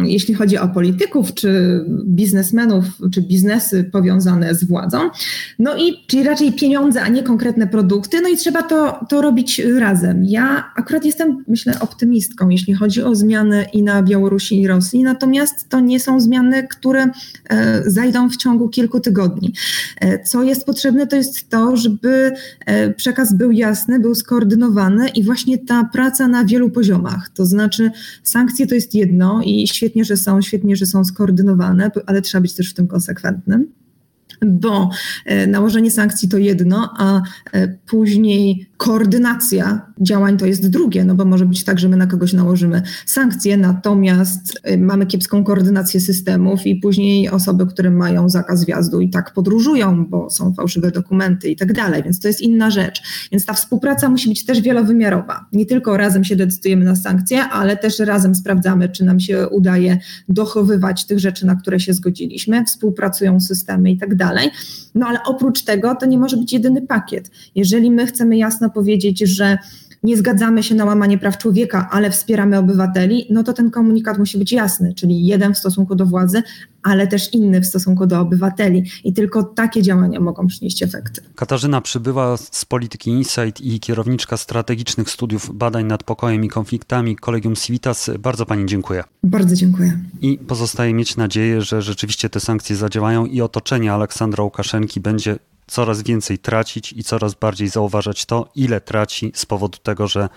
[0.04, 4.98] jeśli chodzi o polityków, czy biznesmenów, czy biznesy powiązane z władzą.
[5.58, 9.62] No i czyli raczej pieniądze, a nie konkretne produkty, no i trzeba to, to robić
[9.78, 10.24] razem.
[10.24, 15.68] Ja akurat jestem, myślę, optymistką, jeśli chodzi o zmiany i na Białorusi i Rosji, natomiast
[15.68, 17.10] to nie są zmiany, które
[17.48, 19.54] e, zajdą w ciągu kilku tygodni.
[20.00, 22.32] E, co jest potrzebne, to jest to, żeby
[22.66, 27.28] e, przekaz był jasny, był skoordynowany i właśnie ta praca na wielu poziomach.
[27.34, 27.90] To znaczy,
[28.22, 32.54] sankcje to jest jedno i świetnie, że są, świetnie, że są skoordynowane, ale trzeba być
[32.54, 33.79] też w tym konsekwentnym
[34.46, 34.90] bo
[35.24, 37.22] e, nałożenie sankcji to jedno, a
[37.52, 42.06] e, później koordynacja działań to jest drugie, no bo może być tak, że my na
[42.06, 48.64] kogoś nałożymy sankcje, natomiast e, mamy kiepską koordynację systemów i później osoby, które mają zakaz
[48.64, 52.70] wjazdu i tak podróżują, bo są fałszywe dokumenty i tak dalej, więc to jest inna
[52.70, 53.02] rzecz.
[53.32, 55.46] Więc ta współpraca musi być też wielowymiarowa.
[55.52, 59.98] Nie tylko razem się decydujemy na sankcje, ale też razem sprawdzamy, czy nam się udaje
[60.28, 64.50] dochowywać tych rzeczy, na które się zgodziliśmy, współpracują systemy i tak dalej dalej.
[64.94, 67.30] No ale oprócz tego to nie może być jedyny pakiet.
[67.54, 69.58] Jeżeli my chcemy jasno powiedzieć, że
[70.02, 74.38] nie zgadzamy się na łamanie praw człowieka, ale wspieramy obywateli, no to ten komunikat musi
[74.38, 76.42] być jasny, czyli jeden w stosunku do władzy,
[76.82, 78.84] ale też inny w stosunku do obywateli.
[79.04, 81.20] I tylko takie działania mogą przynieść efekty.
[81.34, 87.56] Katarzyna przybywa z Polityki Insight i kierowniczka strategicznych studiów badań nad pokojem i konfliktami Kolegium
[87.56, 88.10] Civitas.
[88.18, 89.04] Bardzo Pani dziękuję.
[89.22, 89.98] Bardzo dziękuję.
[90.20, 95.38] I pozostaje mieć nadzieję, że rzeczywiście te sankcje zadziałają i otoczenie Aleksandra Łukaszenki będzie
[95.70, 100.28] coraz więcej tracić i coraz bardziej zauważać to, ile traci z powodu tego, że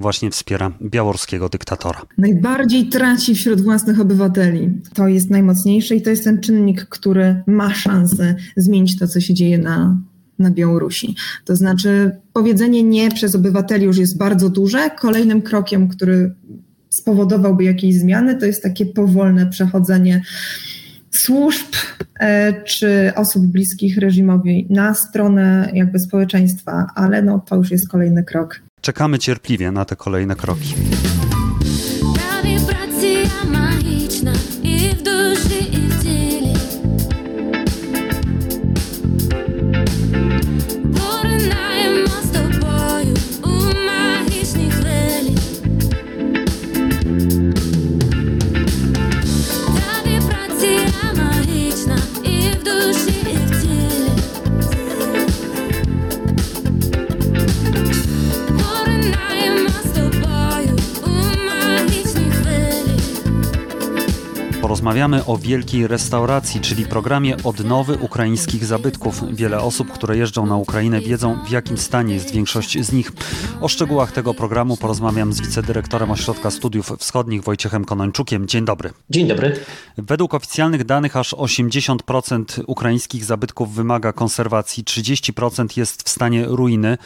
[0.00, 2.02] właśnie wspiera białoruskiego dyktatora.
[2.18, 4.70] Najbardziej traci wśród własnych obywateli.
[4.94, 9.34] To jest najmocniejsze i to jest ten czynnik, który ma szansę zmienić to, co się
[9.34, 9.98] dzieje na,
[10.38, 11.14] na Białorusi.
[11.44, 14.90] To znaczy, powiedzenie nie przez obywateli już jest bardzo duże.
[14.90, 16.34] Kolejnym krokiem, który
[16.88, 20.22] spowodowałby jakieś zmiany, to jest takie powolne przechodzenie
[21.10, 21.66] służb
[22.20, 28.24] e, czy osób bliskich reżimowi na stronę jakby społeczeństwa, ale no to już jest kolejny
[28.24, 28.60] krok.
[28.80, 30.74] Czekamy cierpliwie na te kolejne kroki.
[64.88, 69.36] Porozmawiamy o wielkiej restauracji, czyli programie odnowy ukraińskich zabytków.
[69.36, 73.12] Wiele osób, które jeżdżą na Ukrainę, wiedzą, w jakim stanie jest większość z nich.
[73.60, 78.48] O szczegółach tego programu porozmawiam z wicedyrektorem Ośrodka Studiów Wschodnich Wojciechem Konończukiem.
[78.48, 78.92] Dzień dobry.
[79.10, 79.60] Dzień dobry.
[79.98, 86.98] Według oficjalnych danych aż 80% ukraińskich zabytków wymaga konserwacji, 30% jest w stanie ruiny.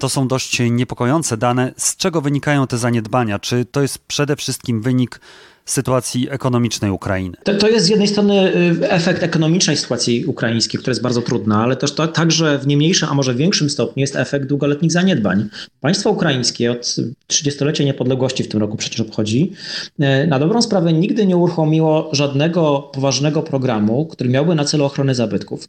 [0.00, 1.72] To są dość niepokojące dane.
[1.76, 3.38] Z czego wynikają te zaniedbania?
[3.38, 5.20] Czy to jest przede wszystkim wynik
[5.64, 7.36] sytuacji ekonomicznej Ukrainy.
[7.44, 11.62] To, to, jest z jednej strony y, efekt ekonomicznej sytuacji ukraińskiej, która jest bardzo trudna,
[11.62, 15.48] ale też to, także w nie mniejszym, a może większym stopniu jest efekt długoletnich zaniedbań.
[15.80, 16.96] Państwo ukraińskie od
[17.28, 19.52] 30-lecia niepodległości w tym roku przecież obchodzi,
[20.00, 25.14] y, na dobrą sprawę nigdy nie uruchomiło żadnego poważnego programu, który miałby na celu ochronę
[25.14, 25.68] zabytków.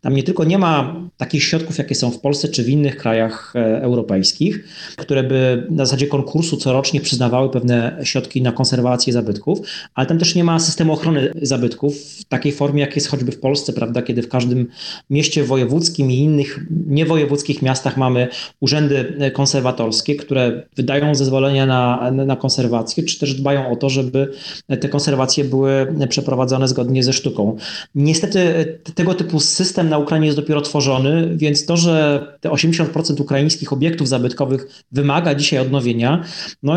[0.00, 3.52] Tam nie tylko nie ma takich środków, jakie są w Polsce czy w innych krajach
[3.56, 4.64] e, europejskich,
[4.96, 9.60] które by na zasadzie konkursu corocznie przyznawały pewne środki na konserwację zabytków, zabytków,
[9.94, 13.40] ale tam też nie ma systemu ochrony zabytków w takiej formie, jak jest choćby w
[13.40, 14.66] Polsce, prawda, kiedy w każdym
[15.10, 18.28] mieście wojewódzkim i innych niewojewódzkich miastach mamy
[18.60, 24.32] urzędy konserwatorskie, które wydają zezwolenia na, na konserwację, czy też dbają o to, żeby
[24.80, 27.56] te konserwacje były przeprowadzone zgodnie ze sztuką.
[27.94, 33.72] Niestety tego typu system na Ukrainie jest dopiero tworzony, więc to, że te 80% ukraińskich
[33.72, 36.24] obiektów zabytkowych wymaga dzisiaj odnowienia,
[36.62, 36.74] no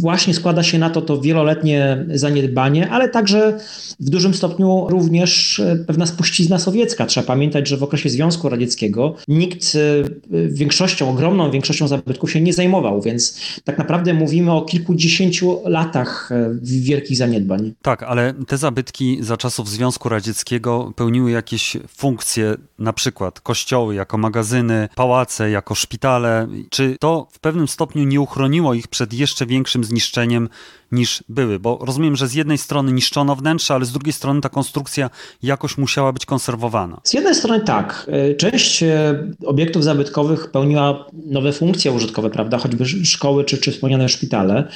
[0.00, 3.58] właśnie składa się na to to wieloletnie zaniedbanie, ale także
[4.00, 7.06] w dużym stopniu również e, pewna spuścizna sowiecka.
[7.06, 12.52] Trzeba pamiętać, że w okresie Związku Radzieckiego nikt e, większością, ogromną większością zabytków się nie
[12.52, 17.72] zajmował, więc tak naprawdę mówimy o kilkudziesięciu latach e, wielkich zaniedbań.
[17.82, 24.18] Tak, ale te zabytki za czasów Związku Radzieckiego pełniły jakieś funkcje, na przykład kościoły jako
[24.18, 26.48] magazyny, pałace jako szpitale.
[26.70, 30.48] Czy to w pewnym stopniu nie uchroniło ich przed jeszcze większym zniszczeniem
[30.92, 34.48] niż były, bo rozumiem, że z jednej strony niszczono wnętrze, ale z drugiej strony ta
[34.48, 35.10] konstrukcja
[35.42, 37.00] jakoś musiała być konserwowana.
[37.04, 38.06] Z jednej strony tak.
[38.08, 39.14] E, część e,
[39.46, 44.68] obiektów zabytkowych pełniła nowe funkcje użytkowe, prawda, choćby szkoły czy, czy wspomniane szpitale,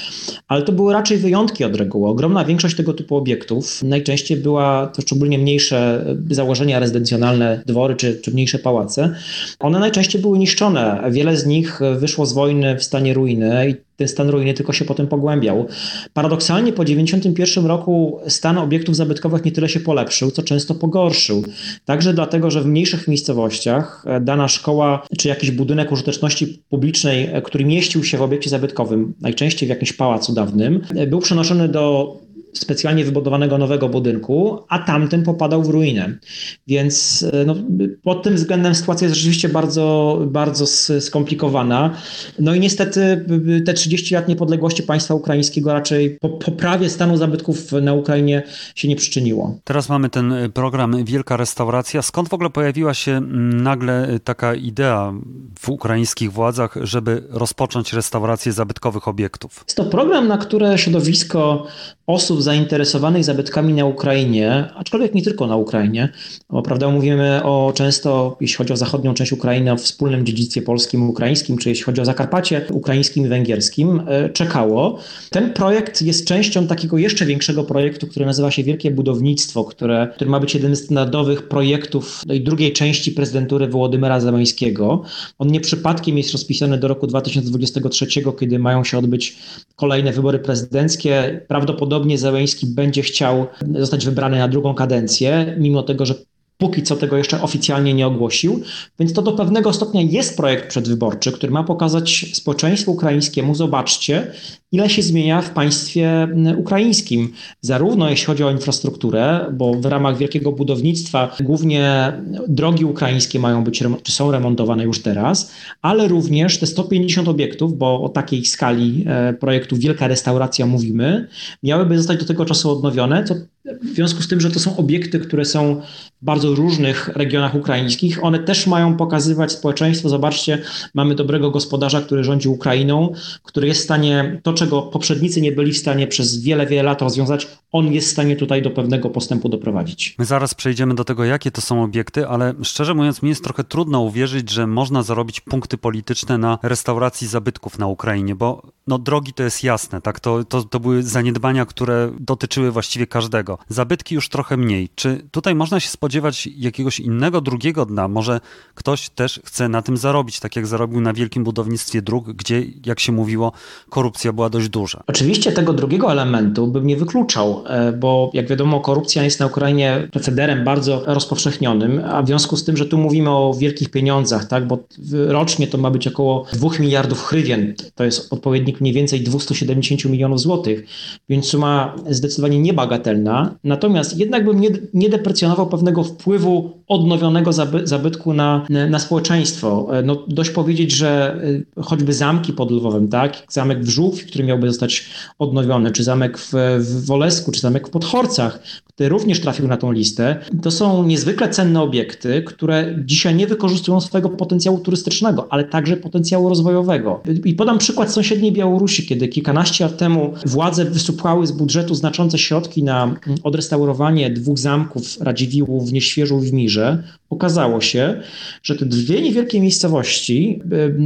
[0.48, 2.08] ale to były raczej wyjątki od reguły.
[2.08, 8.30] Ogromna większość tego typu obiektów najczęściej była to szczególnie mniejsze założenia rezydencjonalne, dwory czy, czy
[8.30, 9.14] mniejsze pałace.
[9.58, 11.04] One najczęściej były niszczone.
[11.10, 14.84] Wiele z nich wyszło z wojny w stanie ruiny i ten stan ruiny tylko się
[14.84, 15.66] potem pogłębiał.
[16.12, 21.44] Paradoksalnie po 1991 roku stan obiektów zabytkowych nie tyle się polepszył, co często pogorszył.
[21.84, 27.42] Także dlatego, że w mniejszych miejscowościach e, dana szkoła czy jakiś budynek użyteczności publicznej, e,
[27.42, 32.16] który mieścił się w obiekcie zabytkowym, najczęściej w jakimś pałacu dawnym, e, był przenoszony do
[32.54, 36.18] specjalnie wybudowanego nowego budynku, a tamten popadał w ruinę.
[36.66, 37.54] Więc e, no,
[38.02, 40.66] pod tym względem sytuacja jest rzeczywiście bardzo, bardzo
[41.00, 41.96] skomplikowana.
[42.38, 43.24] No i niestety
[43.66, 48.42] te 30 lat niepodległości państwa ukraińskiego raczej po poprawie stanu zabytków na Ukrainie
[48.74, 49.58] się nie przyczyniło.
[49.64, 52.02] Teraz mamy ten program Wielka Restauracja.
[52.02, 53.20] Skąd w ogóle pojawiła się
[53.52, 55.12] nagle taka idea
[55.58, 59.64] w ukraińskich władzach, żeby rozpocząć restaurację zabytkowych obiektów?
[59.66, 61.66] Jest to program, na które środowisko
[62.06, 66.08] osób zainteresowanych zabytkami na Ukrainie, aczkolwiek nie tylko na Ukrainie,
[66.50, 71.10] bo prawda mówimy o często, jeśli chodzi o zachodnią część Ukrainy, o wspólnym dziedzictwie polskim,
[71.10, 74.98] ukraińskim, czy jeśli chodzi o Zakarpacie ukraińskim i węgierskim, e, czekało.
[75.30, 80.30] Ten projekt jest częścią takiego jeszcze większego projektu, który nazywa się Wielkie Budownictwo, które, który
[80.30, 85.02] ma być jednym z standardowych projektów tej drugiej części prezydentury Wołodymyra Zeleńskiego.
[85.38, 88.06] On nie przypadkiem jest rozpisany do roku 2023,
[88.40, 89.36] kiedy mają się odbyć
[89.76, 91.40] kolejne wybory prezydenckie.
[91.48, 96.14] Prawdopodobnie Zełeński będzie chciał zostać wybrany na drugą kadencję, mimo tego, że
[96.58, 98.60] póki co tego jeszcze oficjalnie nie ogłosił,
[98.98, 104.32] więc to do pewnego stopnia jest projekt przedwyborczy, który ma pokazać społeczeństwu ukraińskiemu, zobaczcie,
[104.72, 110.52] ile się zmienia w państwie ukraińskim, zarówno jeśli chodzi o infrastrukturę, bo w ramach wielkiego
[110.52, 112.12] budownictwa głównie
[112.48, 118.02] drogi ukraińskie mają być, czy są remontowane już teraz, ale również te 150 obiektów, bo
[118.02, 121.28] o takiej skali e, projektu Wielka Restauracja mówimy,
[121.62, 125.20] miałyby zostać do tego czasu odnowione, co w związku z tym, że to są obiekty,
[125.20, 125.80] które są
[126.22, 130.58] w bardzo różnych regionach ukraińskich, one też mają pokazywać społeczeństwu, zobaczcie,
[130.94, 135.72] mamy dobrego gospodarza, który rządzi Ukrainą, który jest w stanie to, czego poprzednicy nie byli
[135.72, 139.48] w stanie przez wiele, wiele lat rozwiązać, on jest w stanie tutaj do pewnego postępu
[139.48, 140.14] doprowadzić.
[140.18, 143.64] My zaraz przejdziemy do tego, jakie to są obiekty, ale szczerze mówiąc, mi jest trochę
[143.64, 149.32] trudno uwierzyć, że można zarobić punkty polityczne na restauracji zabytków na Ukrainie, bo no, drogi
[149.32, 150.20] to jest jasne, tak?
[150.20, 153.58] To, to, to były zaniedbania, które dotyczyły właściwie każdego.
[153.68, 154.88] Zabytki już trochę mniej.
[154.94, 158.08] Czy tutaj można się spodziewać jakiegoś innego, drugiego dna?
[158.08, 158.40] Może
[158.74, 163.00] ktoś też chce na tym zarobić, tak jak zarobił na wielkim budownictwie dróg, gdzie, jak
[163.00, 163.52] się mówiło,
[163.88, 165.02] korupcja była dość duża.
[165.06, 170.08] Oczywiście tego drugiego elementu bym nie wykluczał, e, bo jak wiadomo, korupcja jest na Ukrainie
[170.12, 174.66] procederem bardzo rozpowszechnionym, a w związku z tym, że tu mówimy o wielkich pieniądzach, tak?
[174.66, 174.78] bo
[175.26, 180.40] rocznie to ma być około 2 miliardów hrywien, to jest odpowiednik mniej więcej 270 milionów
[180.40, 180.86] złotych,
[181.28, 183.54] więc suma zdecydowanie niebagatelna.
[183.64, 189.88] Natomiast jednak bym nie, nie deprecjonował pewnego wpływu odnowionego zaby, zabytku na, na społeczeństwo.
[189.98, 191.40] E, no, dość powiedzieć, że
[191.76, 193.42] e, choćby zamki pod Lwowem, tak?
[193.48, 195.06] zamek w Żółw, który miałby zostać
[195.38, 199.92] odnowiony, czy zamek w, w Wolesku, czy zamek w Podchorcach, który również trafił na tą
[199.92, 205.96] listę, to są niezwykle cenne obiekty, które dzisiaj nie wykorzystują swojego potencjału turystycznego, ale także
[205.96, 207.22] potencjału rozwojowego.
[207.44, 212.82] I podam przykład sąsiedniej Białorusi, kiedy kilkanaście lat temu władze wysupłały z budżetu znaczące środki
[212.82, 217.02] na odrestaurowanie dwóch zamków Radziwiłłu w Nieświeżu i w Mirze.
[217.30, 218.20] Okazało się,
[218.62, 220.60] że te dwie niewielkie miejscowości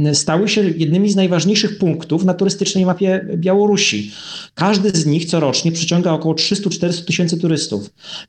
[0.05, 4.11] e, stały się jednymi z najważniejszych punktów na turystycznej mapie Białorusi.
[4.55, 7.78] Każdy z nich corocznie przyciąga około 300-400 tysięcy turystów.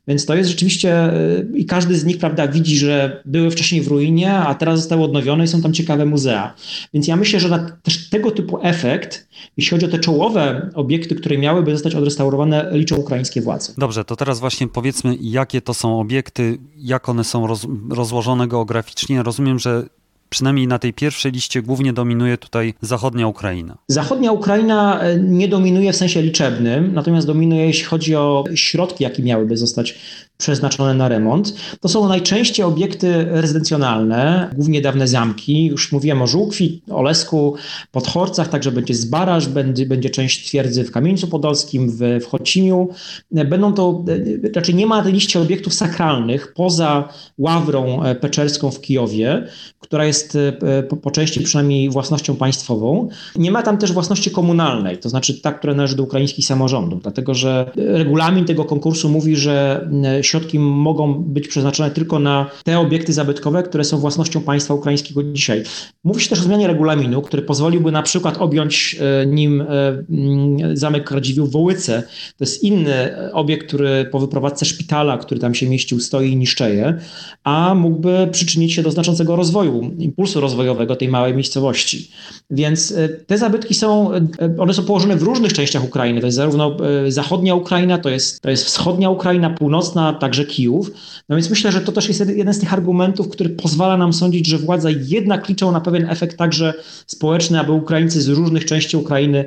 [0.09, 1.13] Więc to jest rzeczywiście e,
[1.55, 5.45] i każdy z nich, prawda, widzi, że były wcześniej w ruinie, a teraz zostały odnowione
[5.45, 6.55] i są tam ciekawe muzea.
[6.95, 11.15] Więc ja myślę, że na też tego typu efekt, jeśli chodzi o te czołowe obiekty,
[11.15, 13.73] które miałyby zostać odrestaurowane, liczą ukraińskie władze.
[13.79, 19.23] Dobrze, to teraz właśnie powiedzmy, jakie to są obiekty, jak one są roz, rozłożone geograficznie.
[19.23, 19.87] Rozumiem, że
[20.31, 23.79] przynajmniej na tej pierwszej liście głównie dominuje tutaj zachodnia Ukraina.
[23.89, 29.23] Zachodnia Ukraina e, nie dominuje w sensie liczebnym, natomiast dominuje jeśli chodzi o środki, jakie
[29.23, 29.99] miałyby zostać
[30.41, 31.55] przeznaczone na remont.
[31.81, 35.67] To są najczęściej obiekty rezydencjonalne, głównie dawne zamki.
[35.67, 37.55] Już mówiłem o Żółkwi, Olesku,
[37.93, 42.89] Podchorcach, także będzie Zbaraż, będzie, będzie część twierdzy w Kamieńcu Podolskim, w, w Chocimiu.
[43.31, 44.05] Będą to,
[44.47, 49.47] e, raczej nie ma na liście obiektów sakralnych poza Ławrą e, Peczerską w Kijowie,
[49.81, 53.09] która jest e, po, po, części przynajmniej własnością państwową.
[53.37, 57.35] Nie ma tam też własności komunalnej, to znaczy ta, która należy do ukraińskich samorządów, dlatego
[57.35, 59.89] że regulamin tego konkursu mówi, że
[60.31, 65.63] środki mogą być przeznaczone tylko na te obiekty zabytkowe, które są własnością państwa ukraińskiego dzisiaj.
[66.05, 71.11] Mówi się też o zmianie regulaminu, który pozwoliłby na przykład objąć e, nim mm, zamek
[71.11, 72.03] Radziwiłł w Wołyce.
[72.37, 76.99] To jest inny obiekt, który po wyprowadzce szpitala, który tam się mieścił, stoi i niszczeje,
[77.45, 82.11] a mógłby przyczynić się do znaczącego rozwoju impulsu rozwojowego tej małej miejscowości.
[82.51, 84.21] Więc e, te zabytki są, e,
[84.59, 86.21] one są położone w różnych częściach Ukrainy.
[86.21, 90.91] To jest zarówno e, zachodnia Ukraina, to jest, to jest wschodnia Ukraina, północna, także Kijów.
[91.29, 94.47] No więc myślę, że to też jest jeden z tych argumentów, który pozwala nam sądzić,
[94.47, 96.75] że władze jednak liczą na pewien efekt także
[97.07, 99.45] społeczny, aby Ukraińcy z różnych części Ukrainy,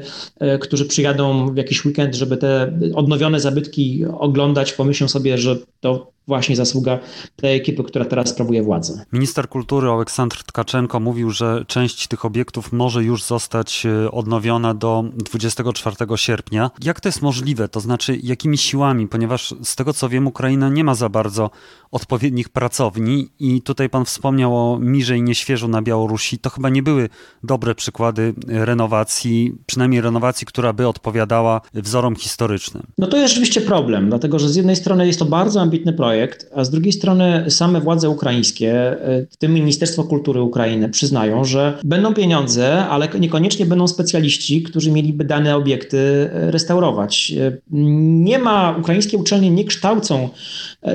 [0.61, 6.55] którzy przyjadą w jakiś weekend, żeby te odnowione zabytki oglądać, pomyślą sobie, że to właśnie
[6.55, 6.99] zasługa
[7.35, 9.05] tej ekipy, która teraz sprawuje władzę.
[9.13, 15.03] Minister kultury Aleksandr Tkaczenko mówił, że część tych obiektów może już zostać e, odnowiona do
[15.15, 16.71] 24 sierpnia.
[16.83, 17.67] Jak to jest możliwe?
[17.67, 19.07] To znaczy, jakimi siłami?
[19.07, 21.49] Ponieważ z tego co wiem, Ukraina nie ma za bardzo
[21.91, 26.39] odpowiednich pracowni i tutaj pan wspomniał o Mirze i Nieświeżu na Białorusi.
[26.39, 27.09] To chyba nie były
[27.43, 32.83] dobre przykłady renowacji, przynajmniej renowacji, która by odpowiadała wzorom historycznym.
[32.97, 36.12] No to jest rzeczywiście problem, dlatego że z jednej strony jest to bardzo ambitny projekt,
[36.13, 38.97] projekt, a z drugiej strony same władze ukraińskie,
[39.31, 45.23] w tym Ministerstwo Kultury Ukrainy, przyznają, że będą pieniądze, ale niekoniecznie będą specjaliści, którzy mieliby
[45.23, 47.33] dane obiekty restaurować.
[47.71, 50.29] Nie ma, ukraińskie uczelnie nie kształcą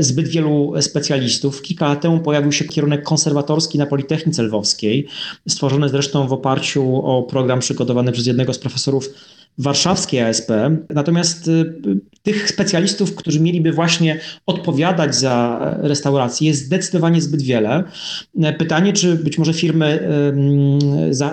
[0.00, 1.62] zbyt wielu specjalistów.
[1.62, 5.06] Kilka lat temu pojawił się kierunek konserwatorski na Politechnice Lwowskiej,
[5.48, 9.10] stworzony zresztą w oparciu o program przygotowany przez jednego z profesorów
[9.58, 10.50] warszawskiej ASP.
[10.90, 11.50] Natomiast
[12.22, 17.84] tych specjalistów, którzy mieliby właśnie odpowiadać za restaurację, jest zdecydowanie zbyt wiele.
[18.58, 20.08] Pytanie, czy być może firmy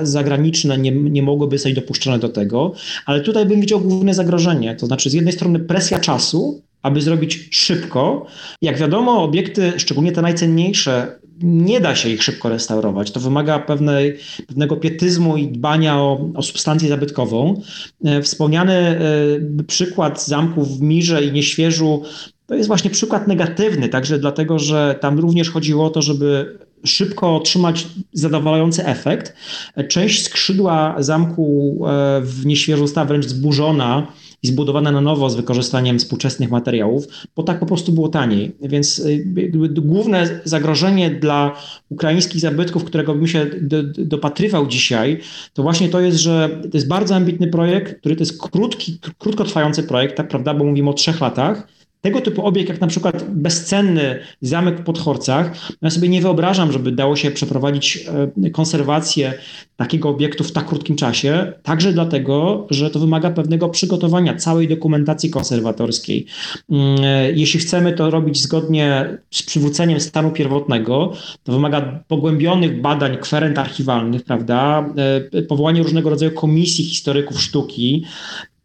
[0.04, 2.74] zagraniczne nie, nie mogłyby zostać dopuszczone do tego,
[3.06, 4.76] ale tutaj bym widział główne zagrożenie.
[4.76, 8.26] To znaczy, z jednej strony presja czasu, aby zrobić szybko.
[8.62, 13.12] Jak wiadomo, obiekty, szczególnie te najcenniejsze, nie da się ich szybko restaurować.
[13.12, 14.18] To wymaga pewnej,
[14.48, 17.62] pewnego pietyzmu i dbania o, o substancję zabytkową.
[18.06, 22.04] E, wspomniany e, przykład zamków w Mirze i Nieświeżu
[22.48, 27.36] to jest właśnie przykład negatywny, także dlatego, że tam również chodziło o to, żeby szybko
[27.36, 29.34] otrzymać zadowalający efekt.
[29.76, 31.80] E, część skrzydła zamku
[32.22, 34.08] w Nieświeżu została wręcz zburzona
[34.46, 38.56] i zbudowana na nowo z wykorzystaniem współczesnych materiałów, bo tak po prostu było taniej.
[38.62, 39.26] Więc y,
[39.70, 41.56] główne zagrożenie dla
[41.90, 45.20] ukraińskich zabytków, którego bym się do, dopatrywał dzisiaj,
[45.54, 49.84] to właśnie to jest, że to jest bardzo ambitny projekt, który to jest krótki, krótkotrwający
[49.84, 51.68] projekt, tak prawda, bo mówimy o trzech latach
[52.06, 56.72] tego typu obiekt, jak na przykład bezcenny zamek w Podchorcach, no ja sobie nie wyobrażam,
[56.72, 58.06] żeby dało się przeprowadzić
[58.44, 59.34] e, konserwację
[59.78, 65.30] takiego obiektu w tak krótkim czasie, także dlatego, że to wymaga pewnego przygotowania całej dokumentacji
[65.30, 66.26] konserwatorskiej.
[66.70, 73.18] Mm, e, jeśli chcemy to robić zgodnie z przywróceniem stanu pierwotnego, to wymaga pogłębionych badań
[73.18, 74.90] kwerent archiwalnych, prawda,
[75.34, 78.06] e, powołanie różnego rodzaju komisji historyków sztuki,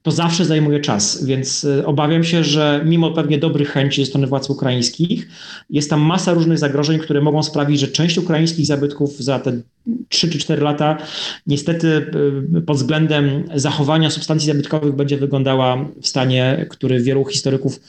[0.02, 4.26] to zawsze zajmuje czas, więc y, obawiam się, że mimo pewnie dobrych chęci ze strony
[4.26, 5.28] władz ukraińskich,
[5.70, 9.60] jest tam masa różnych zagrożeń, które mogą sprawić, że część ukraińskich zabytków za te
[10.08, 10.98] 3 czy 4 lata
[11.46, 12.10] niestety
[12.56, 17.80] y, pod względem zachowania substancji zabytkowych będzie wyglądała w stanie, który wielu historyków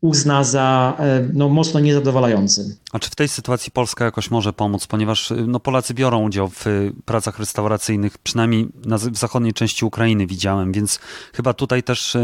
[0.00, 2.76] uzna za e, no, mocno niezadowalający.
[2.92, 6.48] A czy w tej sytuacji Polska jakoś może pomóc, ponieważ y, no, Polacy biorą udział
[6.48, 6.64] w
[7.04, 10.98] pracach restauracyjnych, przynajmniej na, w zachodniej części Ukrainy widziałem, więc
[11.32, 12.16] chyba tutaj też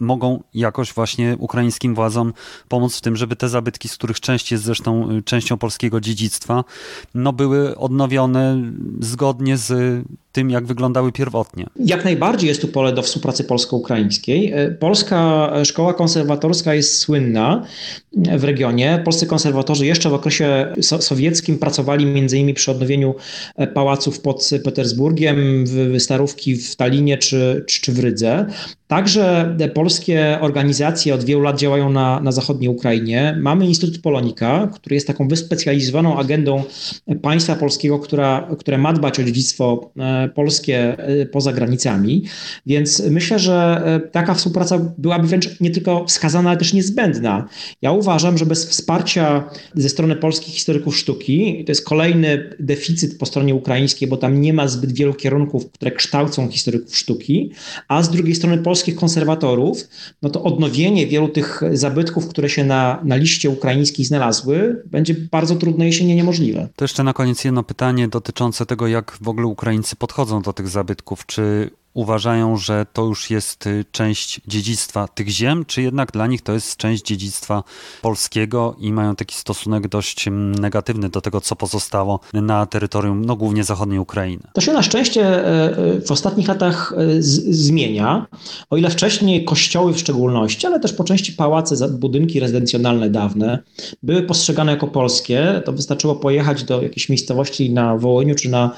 [0.00, 2.32] mogą jakoś właśnie ukraińskim władzom
[2.68, 6.64] pomóc w tym, żeby te zabytki, z których część jest zresztą y, częścią polskiego dziedzictwa,
[7.14, 8.62] no były odnowione
[9.00, 10.02] zgodnie z
[10.32, 11.66] tym, jak wyglądały pierwotnie.
[11.76, 14.52] Jak najbardziej jest tu pole do współpracy polsko-ukraińskiej.
[14.52, 17.64] E, polska szkoła konserwatorska jest słynna
[18.12, 19.02] w regionie.
[19.04, 23.14] Polscy konserwatorzy jeszcze w okresie sowieckim pracowali innymi przy odnowieniu
[23.56, 25.64] e, pałaców pod Petersburgiem,
[25.98, 28.46] Starówki w Talinie czy, czy, w Rydze.
[28.86, 33.38] Także polskie organizacje od wielu lat działają na, na zachodniej Ukrainie.
[33.40, 36.62] Mamy Instytut Polonika, który jest taką wyspecjalizowaną agendą
[37.22, 42.24] państwa polskiego, która, które ma dbać o dziedzictwo e, polskie e, poza granicami.
[42.66, 47.48] Więc myślę, że e, taka współpraca byłaby wręcz nie tylko wskazana, ale też niezbędna.
[47.82, 53.26] Ja uważam, że bez wsparcia ze strony polskich historyków sztuki, to jest kolejny deficyt po
[53.26, 57.50] stronie ukraińskiej, bo tam nie ma zbyt wielu kierunków, które kształcą historyków sztuki,
[57.88, 59.88] a z drugiej strony polskich konserwatorów,
[60.22, 65.56] no to odnowienie wielu tych zabytków, które się na, na liście ukraińskiej znalazły, będzie bardzo
[65.56, 66.68] trudne, jeśli nie niemożliwe.
[66.76, 70.68] To jeszcze na koniec jedno pytanie dotyczące tego, jak w ogóle Ukraińcy podchodzą do tych
[70.68, 71.26] zabytków.
[71.26, 76.42] Czy uważają, że to już jest y, część dziedzictwa tych ziem, czy jednak dla nich
[76.42, 77.62] to jest część dziedzictwa
[78.02, 83.36] polskiego i mają taki stosunek dość mm, negatywny do tego, co pozostało na terytorium, no
[83.36, 84.42] głównie zachodniej Ukrainy?
[84.54, 88.26] To się na szczęście e, e, w ostatnich latach e, zmienia.
[88.70, 93.58] O ile wcześniej kościoły w szczególności, ale też po części pałace, budynki rezydencjonalne dawne
[94.02, 98.70] były postrzegane jako polskie, to wystarczyło pojechać do jakiejś miejscowości na Wołyniu czy, na,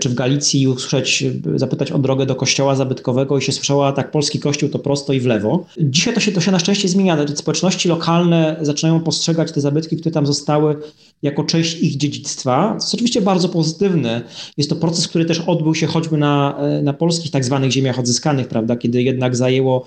[0.00, 1.24] czy w Galicji i usłyszeć,
[1.54, 2.34] zapytać o drogę do
[2.74, 5.66] zabytkowego i się słyszała, tak, polski kościół to prosto i w lewo.
[5.78, 7.26] Dzisiaj to się, to się na szczęście zmienia.
[7.34, 10.76] Społeczności lokalne zaczynają postrzegać te zabytki, które tam zostały,
[11.22, 12.68] jako część ich dziedzictwa.
[12.68, 14.22] To jest oczywiście bardzo pozytywne.
[14.56, 18.48] Jest to proces, który też odbył się choćby na, na polskich tak zwanych ziemiach odzyskanych,
[18.48, 19.86] prawda, kiedy jednak zajęło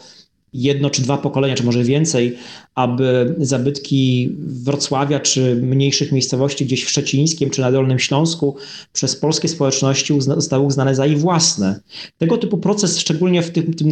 [0.53, 2.37] jedno czy dwa pokolenia, czy może więcej,
[2.75, 8.55] aby zabytki Wrocławia czy mniejszych miejscowości gdzieś w Szczecińskim czy na Dolnym Śląsku
[8.93, 11.79] przez polskie społeczności uzna, zostały uznane za ich własne.
[12.17, 13.91] Tego typu proces, szczególnie w tym, tym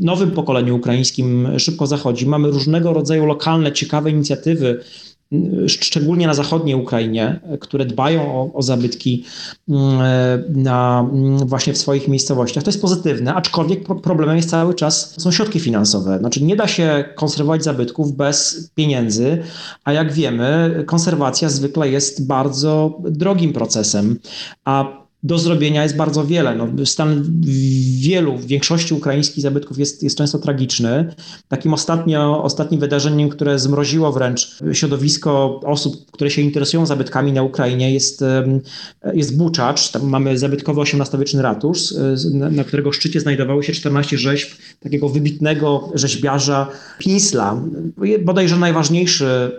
[0.00, 2.26] nowym pokoleniu ukraińskim, szybko zachodzi.
[2.26, 4.80] Mamy różnego rodzaju lokalne, ciekawe inicjatywy,
[5.66, 9.24] szczególnie na zachodniej Ukrainie, które dbają o, o zabytki
[9.68, 9.98] mm,
[10.48, 12.64] na, mm, właśnie w swoich miejscowościach.
[12.64, 16.18] To jest pozytywne, aczkolwiek problemem jest cały czas są środki finansowe.
[16.18, 19.42] Znaczy nie da się konserwować zabytków bez pieniędzy,
[19.84, 24.18] a jak wiemy, konserwacja zwykle jest bardzo drogim procesem,
[24.64, 26.54] a do zrobienia jest bardzo wiele.
[26.54, 27.24] No, stan
[28.00, 31.14] wielu, w większości ukraińskich zabytków jest, jest często tragiczny.
[31.48, 37.92] Takim ostatnio, ostatnim wydarzeniem, które zmroziło wręcz środowisko osób, które się interesują zabytkami na Ukrainie
[37.92, 38.24] jest,
[39.14, 39.90] jest Buczacz.
[39.90, 41.94] Tam mamy zabytkowy XVIII-wieczny ratusz,
[42.32, 44.50] na, którego szczycie znajdowało się 14 rzeźb
[44.80, 46.68] takiego wybitnego rzeźbiarza
[46.98, 47.62] Pinsla,
[48.24, 49.50] bodajże najważniejszy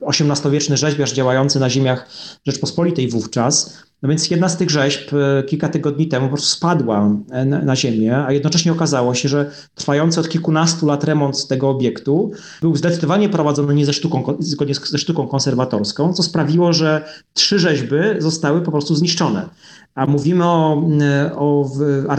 [0.00, 2.08] XVIII-wieczny rzeźbiarz działający na ziemiach
[2.46, 3.87] Rzeczpospolitej wówczas.
[4.02, 7.76] No więc jedna z tych rzeźb e, kilka tygodni temu po prostu spadła e, na,
[7.76, 12.30] ziemię, a jednocześnie okazało się, że trwający od kilkunastu lat remont tego obiektu
[12.60, 17.96] był zdecydowanie prowadzony nie ze sztuką, zgodnie ze sztuką konserwatorską, co sprawiło, że trzy rzeźby
[18.18, 19.48] zostały po prostu zniszczone.
[19.94, 21.70] A mówimy o, e, o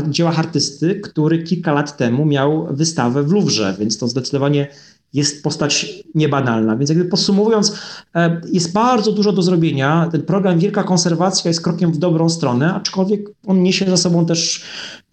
[0.07, 4.67] dziełach artysty, który kilka lat temu miał wystawę w Louvre, więc to zdecydowanie
[5.13, 6.75] jest postać niebanalna.
[6.75, 7.79] Więc jakby podsumowując,
[8.15, 10.09] e, jest bardzo dużo do zrobienia.
[10.11, 14.63] Ten program Wielka Konserwacja jest krokiem w dobrą stronę, aczkolwiek on niesie za sobą też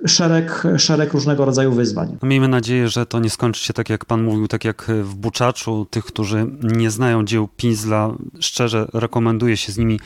[0.07, 2.17] szereg, szereg różnego rodzaju wyzwań.
[2.23, 5.87] Miejmy nadzieję, że to nie skończy się tak jak pan mówił, tak jak w Buczaczu.
[5.91, 10.01] Tych, którzy nie znają dzieł Pinzla, szczerze rekomenduję się z nimi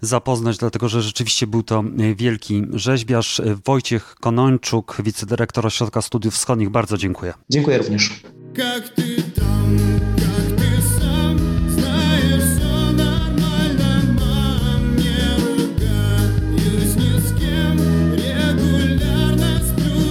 [0.00, 1.84] zapoznać, dlatego że rzeczywiście był to
[2.16, 3.42] wielki rzeźbiarz.
[3.64, 6.70] Wojciech Konończuk, wicedyrektor Ośrodka Studiów Wschodnich.
[6.70, 7.34] Bardzo dziękuję.
[7.50, 8.22] Dziękuję również.
[8.58, 9.78] Как ты там,
[10.16, 11.38] как ты сам
[11.70, 17.78] знаешь, все нормально, мам, не ругаюсь с кем,
[18.14, 20.10] регулярно сплю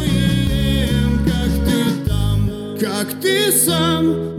[1.25, 2.39] как ты там,
[2.79, 4.36] как ты сам,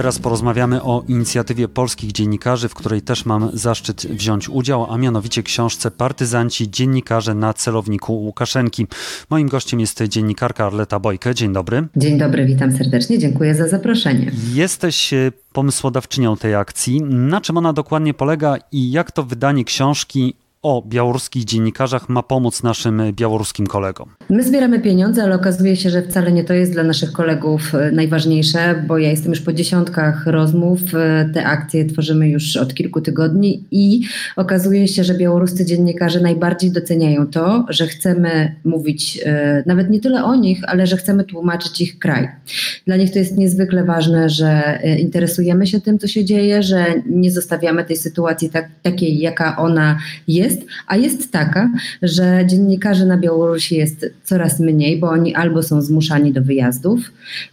[0.00, 5.42] Teraz porozmawiamy o inicjatywie polskich dziennikarzy, w której też mam zaszczyt wziąć udział, a mianowicie
[5.42, 8.86] książce Partyzanci dziennikarze na celowniku Łukaszenki.
[9.30, 11.34] Moim gościem jest dziennikarka Arleta Bojke.
[11.34, 11.88] Dzień dobry.
[11.96, 14.32] Dzień dobry, witam serdecznie, dziękuję za zaproszenie.
[14.52, 17.02] Jesteś e, pomysłodawczynią tej akcji.
[17.02, 22.62] Na czym ona dokładnie polega i jak to wydanie książki o białoruskich dziennikarzach ma pomóc
[22.62, 24.08] naszym białoruskim kolegom?
[24.30, 27.92] My zbieramy pieniądze, ale okazuje się, że wcale nie to jest dla naszych kolegów e,
[27.92, 30.80] najważniejsze, bo ja jestem już po dziesiątkach rozmów.
[30.94, 34.00] E, te akcje tworzymy już od kilku tygodni i
[34.36, 40.24] okazuje się, że białoruscy dziennikarze najbardziej doceniają to, że chcemy mówić e, nawet nie tyle
[40.24, 42.28] o nich, ale że chcemy tłumaczyć ich kraj.
[42.86, 47.30] Dla nich to jest niezwykle ważne, że interesujemy się tym, co się dzieje, że nie
[47.30, 49.98] zostawiamy tej sytuacji tak, takiej, jaka ona
[50.28, 51.70] jest jest, a jest taka,
[52.02, 57.00] że dziennikarzy na Białorusi jest coraz mniej, bo oni albo są zmuszani do wyjazdów,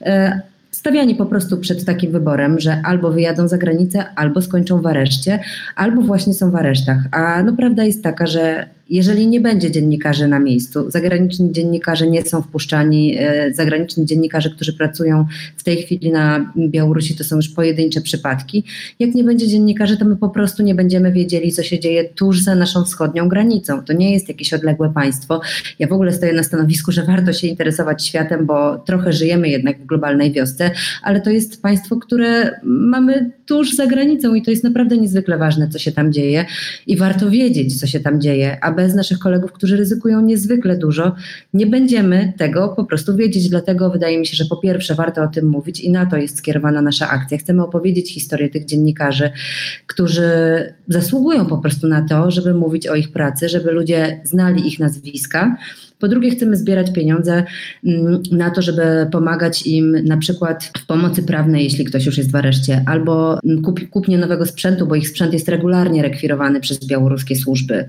[0.01, 0.41] e,
[0.71, 5.39] stawiani po prostu przed takim wyborem, że albo wyjadą za granicę, albo skończą w areszcie,
[5.75, 6.97] albo właśnie są w aresztach.
[7.11, 12.21] A no prawda jest taka, że jeżeli nie będzie dziennikarzy na miejscu, zagraniczni dziennikarze nie
[12.21, 15.25] są wpuszczani, e, zagraniczni dziennikarze, którzy pracują
[15.57, 18.63] w tej chwili na Białorusi, to są już pojedyncze przypadki.
[18.99, 22.41] Jak nie będzie dziennikarzy, to my po prostu nie będziemy wiedzieli, co się dzieje tuż
[22.41, 23.83] za naszą wschodnią granicą.
[23.83, 25.41] To nie jest jakieś odległe państwo.
[25.79, 29.81] Ja w ogóle stoję na stanowisku, że warto się interesować światem, bo trochę żyjemy jednak
[29.81, 30.71] w globalnej wiosce,
[31.03, 35.67] ale to jest państwo, które mamy tuż za granicą i to jest naprawdę niezwykle ważne,
[35.67, 36.45] co się tam dzieje
[36.87, 41.15] i warto wiedzieć, co się tam dzieje, a bez naszych kolegów, którzy ryzykują niezwykle dużo,
[41.53, 43.49] nie będziemy tego po prostu wiedzieć.
[43.49, 46.37] Dlatego wydaje mi się, że po pierwsze warto o tym mówić i na to jest
[46.37, 47.37] skierowana nasza akcja.
[47.37, 49.31] Chcemy opowiedzieć historię tych dziennikarzy,
[49.87, 50.23] którzy
[50.87, 55.57] zasługują po prostu na to, żeby mówić o ich pracy, żeby ludzie znali ich nazwiska
[55.99, 57.43] po drugie, chcemy zbierać pieniądze
[57.85, 62.31] mm, na to, żeby pomagać im na przykład w pomocy prawnej, jeśli ktoś już jest
[62.31, 67.35] w areszcie, albo kup, kupnie nowego sprzętu, bo ich sprzęt jest regularnie rekwirowany przez białoruskie
[67.35, 67.85] służby,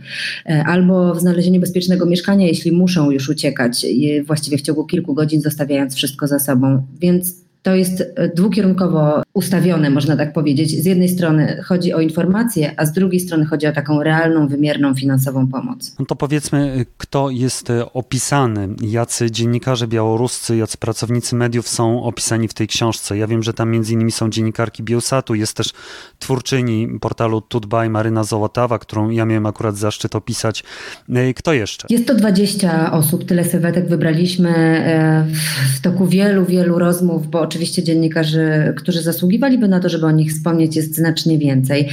[0.47, 3.87] e, albo w znalezieniu bezpiecznego mieszkania, jeśli muszą już uciekać,
[4.27, 6.87] właściwie w ciągu kilku godzin zostawiając wszystko za sobą.
[7.01, 10.83] Więc to jest e, dwukierunkowo ustawione, można tak powiedzieć.
[10.83, 14.95] Z jednej strony chodzi o informacje, a z drugiej strony chodzi o taką realną, wymierną
[14.95, 15.97] finansową pomoc.
[15.99, 22.49] No to powiedzmy, kto jest e, opisany, jacy dziennikarze białoruscy, jacy pracownicy mediów są opisani
[22.49, 23.19] w tej książce.
[23.19, 25.73] Ja wiem, że tam między innymi są dziennikarki Bielsatu, jest też
[26.19, 30.65] twórczyni portalu Tutbaj Maryna Zołotawa, którą ja miałem akurat zaszczyt opisać.
[31.15, 31.87] E, kto jeszcze?
[31.91, 34.49] Jest to 20 osób, tyle sylwetek wybraliśmy
[35.77, 40.11] w toku wielu, wielu rozmów, bo oczywiście dziennikarzy, którzy zasługują zasługiwaliby na to, żeby o
[40.11, 41.89] nich wspomnieć, jest znacznie więcej.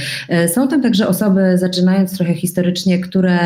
[0.54, 3.38] Są tam także osoby, zaczynając trochę historycznie, które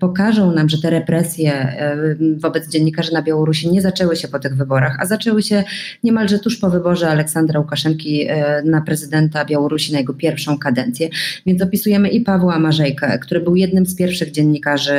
[0.00, 1.76] pokażą nam, że te represje
[2.36, 5.64] wobec dziennikarzy na Białorusi nie zaczęły się po tych wyborach, a zaczęły się
[6.02, 8.26] niemalże tuż po wyborze Aleksandra Łukaszenki
[8.64, 11.08] na prezydenta Białorusi na jego pierwszą kadencję.
[11.46, 14.94] Więc opisujemy i Pawła Marzejkę, który był jednym z pierwszych dziennikarzy,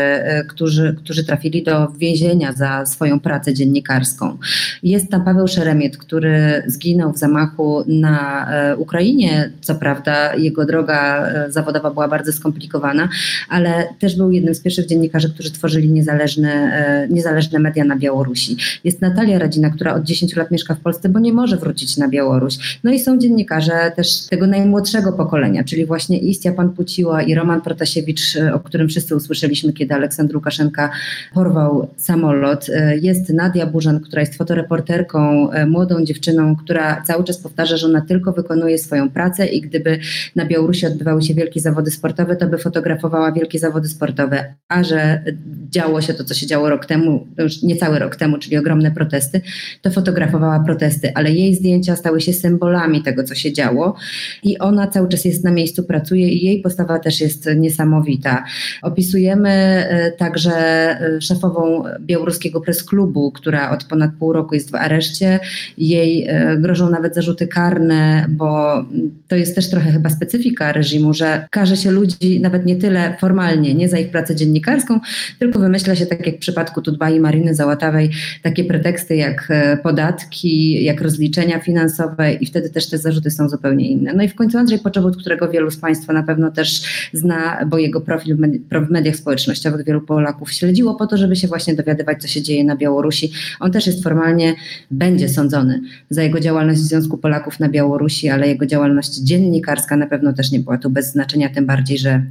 [0.48, 4.38] którzy, którzy trafili do więzienia za swoją pracę dziennikarską.
[4.84, 9.52] Jest tam Paweł Szeremiet, który zginął w zamachu na e, Ukrainie.
[9.62, 13.10] Co prawda, jego droga e, zawodowa była bardzo skomplikowana,
[13.50, 18.58] ale też był jednym z pierwszych dziennikarzy, którzy tworzyli niezależne, e, niezależne media na Białorusi.
[18.84, 22.08] Jest Natalia Radzina, która od 10 lat mieszka w Polsce, bo nie może wrócić na
[22.08, 22.80] Białoruś.
[22.84, 27.62] No i są dziennikarze też tego najmłodszego pokolenia, czyli właśnie Istia Pan Puciła i Roman
[27.62, 30.90] Protasiewicz, o którym wszyscy usłyszeliśmy, kiedy Aleksandr Łukaszenka
[31.34, 32.68] porwał samolot.
[33.02, 38.15] Jest Nadia Burzan, która jest fotoreporterką, młodą dziewczyną, która cały czas powtarza, że ona tylko
[38.34, 40.00] wykonuje swoją pracę i gdyby
[40.36, 44.56] na Białorusi odbywały się wielkie zawody sportowe, to by fotografowała wielkie zawody sportowe.
[44.68, 45.24] A że
[45.70, 49.42] działo się to, co się działo rok temu, już niecały rok temu, czyli ogromne protesty,
[49.82, 53.96] to fotografowała protesty, ale jej zdjęcia stały się symbolami tego, co się działo
[54.44, 58.44] i ona cały czas jest na miejscu, pracuje i jej postawa też jest niesamowita.
[58.82, 65.40] Opisujemy e, także e, szefową białoruskiego presklubu, która od ponad pół roku jest w areszcie.
[65.78, 68.86] Jej e, grożą nawet zarzuty karne, bo
[69.28, 73.76] to jest też trochę chyba specyfika reżimu, że karze się ludzi nawet nie tyle formalnie,
[73.76, 75.00] nie za ich pracę dziennikarską,
[75.40, 78.10] tylko wymyśla się, tak jak w przypadku Tudba i Mariny Załatawej,
[78.44, 83.90] takie preteksty jak e, podatki, jak rozliczenia finansowe i wtedy też te zarzuty są zupełnie
[83.90, 84.14] inne.
[84.14, 86.82] No i w końcu Andrzej Poczobut, którego wielu z Państwa na pewno też
[87.14, 88.38] zna, bo jego profil
[88.72, 92.64] w mediach społecznościowych wielu Polaków śledziło po to, żeby się właśnie dowiadywać, co się dzieje
[92.64, 93.32] na Białorusi.
[93.60, 94.56] On też jest formalnie,
[94.92, 97.95] będzie sądzony za jego działalność w Związku Polaków na Białorusi,
[98.34, 102.22] ale jego działalność dziennikarska na pewno też nie była tu bez znaczenia, tym bardziej, że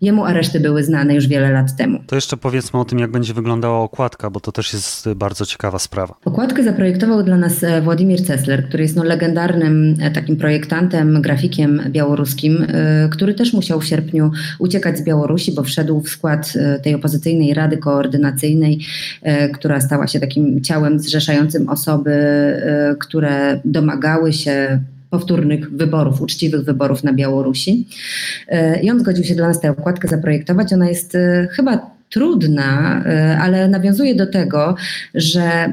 [0.00, 1.98] Jemu areszty były znane już wiele lat temu.
[2.06, 5.78] To jeszcze powiedzmy o tym, jak będzie wyglądała okładka, bo to też jest bardzo ciekawa
[5.78, 6.14] sprawa.
[6.24, 11.82] Okładkę zaprojektował dla nas e, Władimir Cesler, który jest no legendarnym e, takim projektantem, grafikiem
[11.88, 16.52] białoruskim, e, który też musiał w sierpniu uciekać z Białorusi, bo wszedł w skład
[16.82, 18.78] tej opozycyjnej rady koordynacyjnej,
[19.54, 22.12] która stała się takim ciałem zrzeszającym osoby,
[23.00, 24.80] które domagały się
[25.12, 27.86] powtórnych wyborów, uczciwych wyborów na Białorusi.
[28.48, 30.72] E, I on zgodził się dla nas tę okładkę zaprojektować.
[30.72, 34.74] Ona jest e, chyba trudna, e, ale nawiązuje do tego,
[35.14, 35.72] że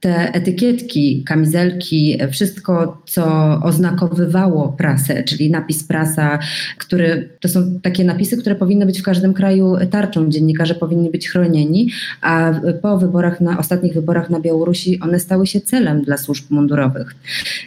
[0.00, 3.24] te etykietki, kamizelki, wszystko, co
[3.62, 6.38] oznakowywało prasę, czyli napis prasa,
[6.78, 10.30] który to są takie napisy, które powinny być w każdym kraju tarczą.
[10.30, 11.90] Dziennikarze powinni być chronieni,
[12.20, 17.14] a po wyborach, na ostatnich wyborach na Białorusi, one stały się celem dla służb mundurowych.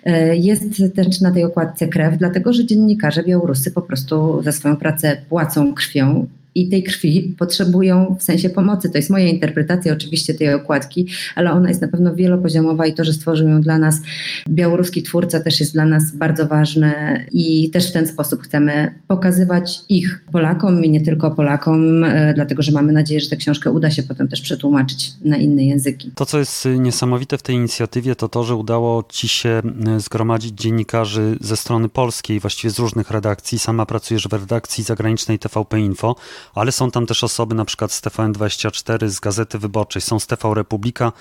[0.05, 0.63] E, jest
[0.95, 5.73] też na tej okładce krew, dlatego że dziennikarze białoruscy po prostu za swoją pracę płacą
[5.73, 8.89] krwią i tej krwi potrzebują w sensie pomocy.
[8.89, 13.03] To jest moja interpretacja oczywiście tej okładki, ale ona jest na pewno wielopoziomowa i to,
[13.03, 14.01] że stworzył ją dla nas
[14.49, 19.79] białoruski twórca też jest dla nas bardzo ważne i też w ten sposób chcemy pokazywać
[19.89, 23.91] ich Polakom i nie tylko Polakom, e, dlatego że mamy nadzieję, że tę książkę uda
[23.91, 26.11] się potem też przetłumaczyć na inne języki.
[26.15, 30.61] To, co jest niesamowite w tej inicjatywie, to to, że udało Ci się e, zgromadzić
[30.61, 33.59] dziennikarzy ze strony polskiej, właściwie z różnych redakcji.
[33.59, 36.15] Sama pracujesz w redakcji zagranicznej TVP Info
[36.55, 40.53] ale są tam też osoby na przykład z TVN24, z Gazety Wyborczej, są z TV
[40.53, 41.11] Republika.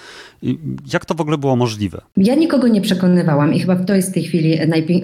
[0.93, 2.01] Jak to w ogóle było możliwe?
[2.17, 4.59] Ja nikogo nie przekonywałam i chyba to jest w tej chwili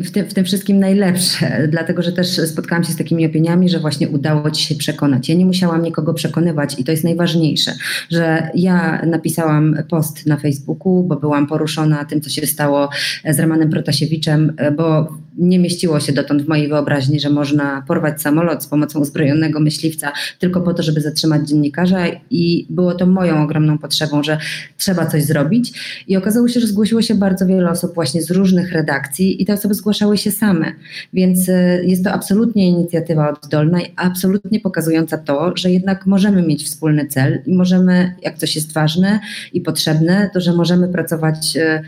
[0.05, 3.81] w tym, w tym wszystkim najlepsze, dlatego że też spotkałam się z takimi opiniami, że
[3.81, 5.29] właśnie udało ci się przekonać.
[5.29, 7.75] Ja nie musiałam nikogo przekonywać i to jest najważniejsze,
[8.11, 12.89] że ja napisałam post na Facebooku, bo byłam poruszona tym, co się stało
[13.31, 15.09] z Romanem Protasiewiczem, bo
[15.39, 20.13] nie mieściło się dotąd w mojej wyobraźni, że można porwać samolot z pomocą uzbrojonego myśliwca
[20.39, 24.39] tylko po to, żeby zatrzymać dziennikarza i było to moją ogromną potrzebą, że
[24.79, 25.81] trzeba coś zrobić.
[26.09, 29.53] I okazało się, że zgłosiło się bardzo wiele osób właśnie z różnych redakcji i te
[29.53, 30.73] osoby zgłaszały się same,
[31.13, 36.65] więc e, jest to absolutnie inicjatywa oddolna i absolutnie pokazująca to, że jednak możemy mieć
[36.65, 39.21] wspólny cel i możemy, jak coś jest ważne
[39.53, 41.83] i potrzebne, to że możemy pracować e,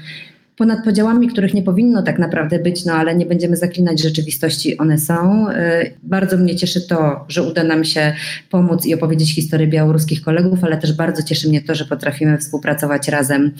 [0.56, 4.98] ponad podziałami, których nie powinno tak naprawdę być, no ale nie będziemy zaklinać rzeczywistości, one
[4.98, 5.50] są.
[5.50, 8.14] Y, bardzo mnie cieszy to, że uda nam się
[8.50, 13.08] pomóc i opowiedzieć historię białoruskich kolegów, ale też bardzo cieszy mnie to, że potrafimy współpracować
[13.08, 13.42] razem.
[13.44, 13.54] Y,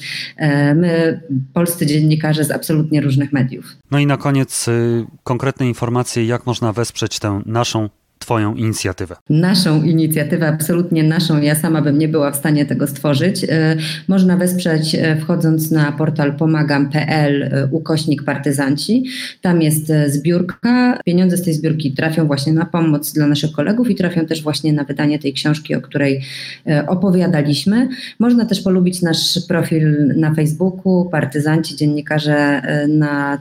[0.75, 1.21] my,
[1.53, 3.77] polscy dziennikarze z absolutnie różnych mediów.
[3.91, 7.89] No i na koniec y, konkretne informacje, jak można wesprzeć tę naszą
[8.19, 9.17] Twoją inicjatywę?
[9.31, 11.43] Naszą inicjatywę, absolutnie naszą.
[11.43, 13.45] Ja sama bym nie była w stanie tego stworzyć.
[13.45, 13.77] E,
[14.09, 19.05] można wesprzeć e, wchodząc na portal pomagam.pl e, ukośnik partyzanci.
[19.41, 20.99] Tam jest zbiórka.
[21.05, 24.73] Pieniądze z tej zbiórki trafią właśnie na pomoc dla naszych kolegów i trafią też właśnie
[24.73, 26.23] na wydanie tej książki, o której
[26.87, 27.89] opowiadaliśmy.
[28.19, 33.39] Można też polubić nasz profil na Facebooku, partyzanci, dziennikarze na,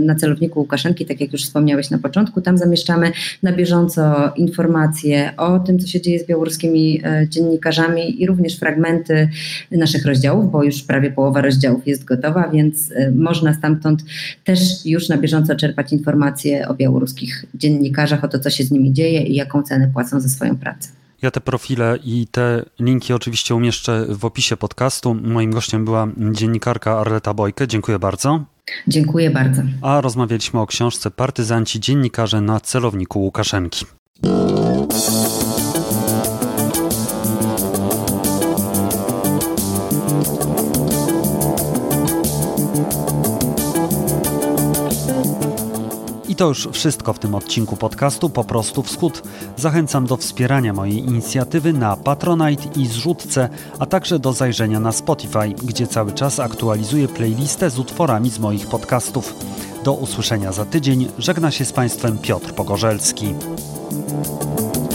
[0.00, 2.40] na celowniku Łukaszenki, tak jak już wspomniałeś na początku.
[2.40, 3.12] Tam zamieszczamy
[3.42, 9.28] na bieżąco informacje o tym, co się dzieje z białoruskimi e, dziennikarzami i również fragmenty
[9.70, 14.02] naszych rozdziałów, bo już prawie połowa rozdziałów jest gotowa, więc e, można stamtąd
[14.44, 18.92] też już na bieżąco czerpać informacje o białoruskich dziennikarzach, o to, co się z nimi
[18.92, 20.88] dzieje i jaką cenę płacą za swoją pracę.
[21.22, 25.14] Ja te profile i te linki oczywiście umieszczę w opisie podcastu.
[25.14, 27.68] Moim gościem była dziennikarka Arleta Bojke.
[27.68, 28.44] Dziękuję bardzo.
[28.88, 29.62] Dziękuję bardzo.
[29.82, 33.86] A rozmawialiśmy o książce Partyzanci dziennikarze na celowniku Łukaszenki.
[34.22, 34.26] I
[46.36, 49.22] to już wszystko w tym odcinku podcastu Po prostu Wschód.
[49.56, 53.48] Zachęcam do wspierania mojej inicjatywy na Patronite i zrzutce,
[53.78, 58.66] a także do zajrzenia na Spotify, gdzie cały czas aktualizuję playlistę z utworami z moich
[58.66, 59.34] podcastów.
[59.84, 61.08] Do usłyszenia za tydzień.
[61.18, 63.34] Żegna się z Państwem Piotr Pogorzelski.
[63.96, 64.85] Thank you.